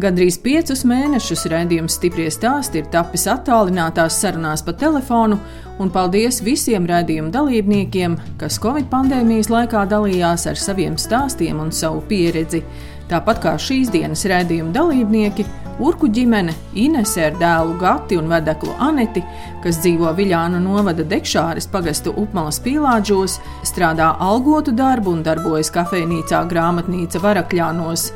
Gandrīz 0.00 0.38
piecus 0.40 0.86
mēnešus 0.88 1.44
raidījums 1.52 1.98
stipri 1.98 2.30
stāsti 2.32 2.80
ir 2.80 2.88
tapis 2.94 3.26
attālinātās 3.28 4.16
sarunās 4.22 4.64
pa 4.64 4.72
telefonu, 4.72 5.36
un 5.76 5.92
paldies 5.92 6.40
visiem 6.46 6.88
raidījuma 6.88 7.34
dalībniekiem, 7.34 8.16
kas 8.40 8.56
Covid 8.62 8.88
pandēmijas 8.88 9.52
laikā 9.52 9.84
dalījās 9.92 10.46
ar 10.48 10.56
saviem 10.56 10.96
stāstiem 10.96 11.60
un 11.60 11.68
savu 11.68 12.00
pieredzi. 12.08 12.62
Tāpat 13.10 13.40
kā 13.42 13.56
šīs 13.58 13.90
dienas 13.90 14.22
raidījuma 14.30 14.70
dalībnieki, 14.76 15.46
Urku 15.80 16.10
ģimene, 16.12 16.52
Inese 16.76 17.22
ar 17.24 17.38
dēlu 17.40 17.78
Gati 17.80 18.18
un 18.20 18.26
vedeklu 18.28 18.74
Aneti, 18.84 19.22
kas 19.64 19.78
dzīvo 19.80 20.10
Viļānu 20.18 20.60
novada 20.60 21.06
Dekšāres 21.08 21.66
pagastu 21.72 22.12
upmalas 22.20 22.60
pīlāģos, 22.60 23.38
strādā 23.66 24.10
algotu 24.20 24.74
darbu 24.76 25.14
un 25.16 25.24
darbojas 25.24 25.72
kafejnīcā 25.72 26.42
grāmatnīca 26.52 27.22
Varakļānos, 27.24 28.10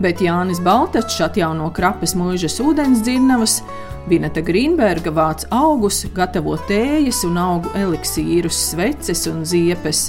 bet 0.00 0.24
Jānis 0.24 0.62
Baltačs 0.64 1.20
atjauno 1.28 1.68
krapes 1.76 2.16
mūžas 2.16 2.56
ūdens 2.64 3.04
dzirnavas, 3.04 3.60
Vineta 4.08 4.40
Grīnberga 4.42 5.12
vāc 5.12 5.44
augus, 5.52 6.06
gatavo 6.16 6.56
tējas 6.66 7.20
un 7.28 7.36
augu 7.38 7.70
eliksīrus, 7.76 8.64
sveces 8.72 9.28
un 9.28 9.44
ziepes. 9.44 10.08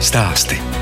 stāsti. 0.00 0.75